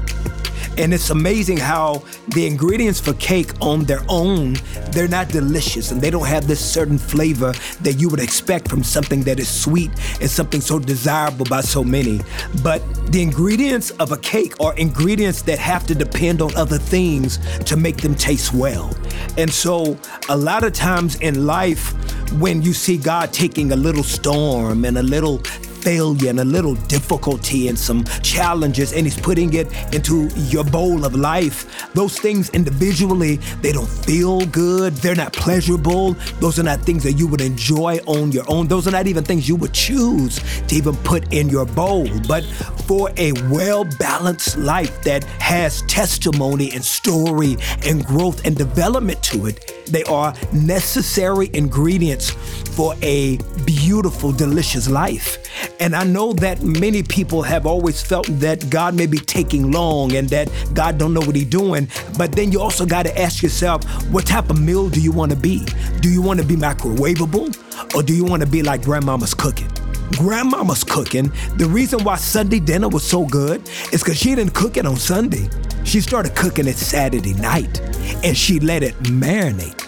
[0.79, 4.55] And it's amazing how the ingredients for cake on their own,
[4.93, 8.85] they're not delicious and they don't have this certain flavor that you would expect from
[8.85, 12.21] something that is sweet and something so desirable by so many.
[12.63, 12.81] But
[13.11, 17.77] the ingredients of a cake are ingredients that have to depend on other things to
[17.77, 18.95] make them taste well.
[19.37, 21.93] And so a lot of times in life,
[22.35, 25.43] when you see God taking a little storm and a little
[25.89, 31.07] failure and a little difficulty and some challenges and he's putting it into your bowl
[31.07, 31.59] of life.
[31.95, 34.93] Those things individually they don't feel good.
[34.97, 36.13] They're not pleasurable.
[36.41, 38.69] Those are not things that you would enjoy on your own.
[38.69, 42.07] Those are not even things you would choose to even put in your bowl.
[42.29, 42.45] But
[42.87, 49.47] for a well balanced life that has testimony and story and growth and development to
[49.47, 52.31] it they are necessary ingredients
[52.77, 55.39] for a beautiful, delicious life.
[55.81, 60.15] And I know that many people have always felt that God may be taking long
[60.17, 61.89] and that God don't know what he's doing.
[62.17, 65.31] But then you also got to ask yourself, what type of meal do you want
[65.31, 65.65] to be?
[66.01, 69.69] Do you want to be microwavable or do you want to be like grandmama's cooking?
[70.13, 74.77] Grandmama's cooking, the reason why Sunday dinner was so good is because she didn't cook
[74.77, 75.49] it on Sunday.
[75.85, 77.81] She started cooking it Saturday night
[78.25, 79.88] and she let it marinate.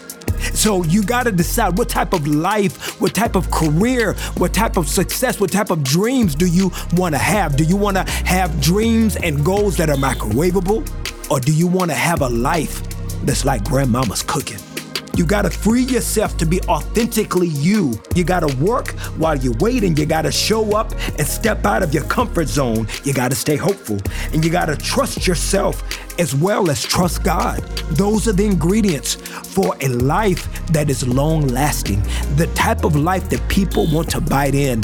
[0.54, 4.76] So you got to decide what type of life, what type of career, what type
[4.76, 7.56] of success, what type of dreams do you want to have?
[7.56, 10.88] Do you want to have dreams and goals that are microwavable?
[11.30, 12.82] Or do you want to have a life
[13.24, 14.58] that's like grandmama's cooking?
[15.16, 18.00] You gotta free yourself to be authentically you.
[18.14, 19.96] You gotta work while you're waiting.
[19.96, 22.86] You gotta show up and step out of your comfort zone.
[23.04, 23.98] You gotta stay hopeful.
[24.32, 25.82] And you gotta trust yourself
[26.18, 27.60] as well as trust God.
[27.92, 32.02] Those are the ingredients for a life that is long lasting,
[32.36, 34.82] the type of life that people want to bite in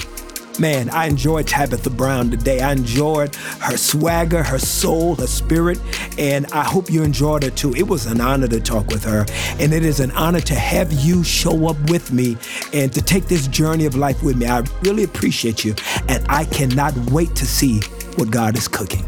[0.59, 2.61] Man, I enjoyed Tabitha Brown today.
[2.61, 5.79] I enjoyed her swagger, her soul, her spirit,
[6.19, 7.75] and I hope you enjoyed her too.
[7.75, 9.27] It was an honor to talk with her,
[9.61, 12.39] and it is an honor to have you show up with me
[12.73, 14.47] and to take this journey of life with me.
[14.47, 15.75] I really appreciate you,
[16.09, 17.81] and I cannot wait to see
[18.17, 19.03] what God is cooking.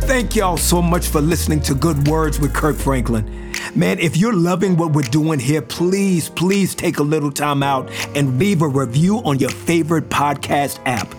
[0.00, 3.43] Thank y'all so much for listening to Good Words with Kirk Franklin.
[3.72, 7.90] Man, if you're loving what we're doing here, please, please take a little time out
[8.14, 11.12] and leave a review on your favorite podcast app.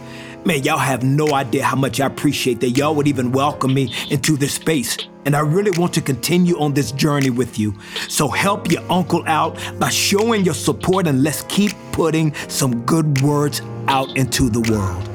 [0.45, 3.93] Man, y'all have no idea how much I appreciate that y'all would even welcome me
[4.09, 4.97] into this space.
[5.25, 7.73] And I really want to continue on this journey with you.
[8.07, 13.21] So help your uncle out by showing your support and let's keep putting some good
[13.21, 15.14] words out into the world.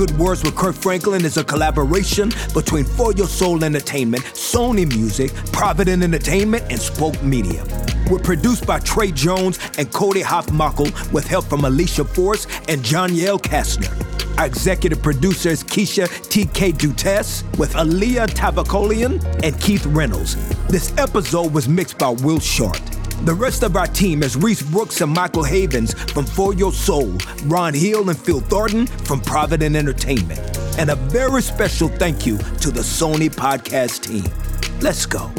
[0.00, 5.30] Good Words with Kirk Franklin is a collaboration between For Your Soul Entertainment, Sony Music,
[5.52, 7.66] Provident Entertainment, and Spoke Media.
[8.10, 13.38] We're produced by Trey Jones and Cody Hoffmuckel with help from Alicia Force and Johnielle
[13.42, 13.92] Kastner.
[14.38, 16.72] Our executive producer is Keisha T.K.
[16.72, 20.34] Dutes with Aaliyah Tavakolian and Keith Reynolds.
[20.68, 22.80] This episode was mixed by Will Short.
[23.24, 27.18] The rest of our team is Reese Brooks and Michael Havens from For Your Soul,
[27.44, 30.40] Ron Hill and Phil Thornton from Provident Entertainment.
[30.78, 34.24] And a very special thank you to the Sony Podcast team.
[34.80, 35.30] Let's go.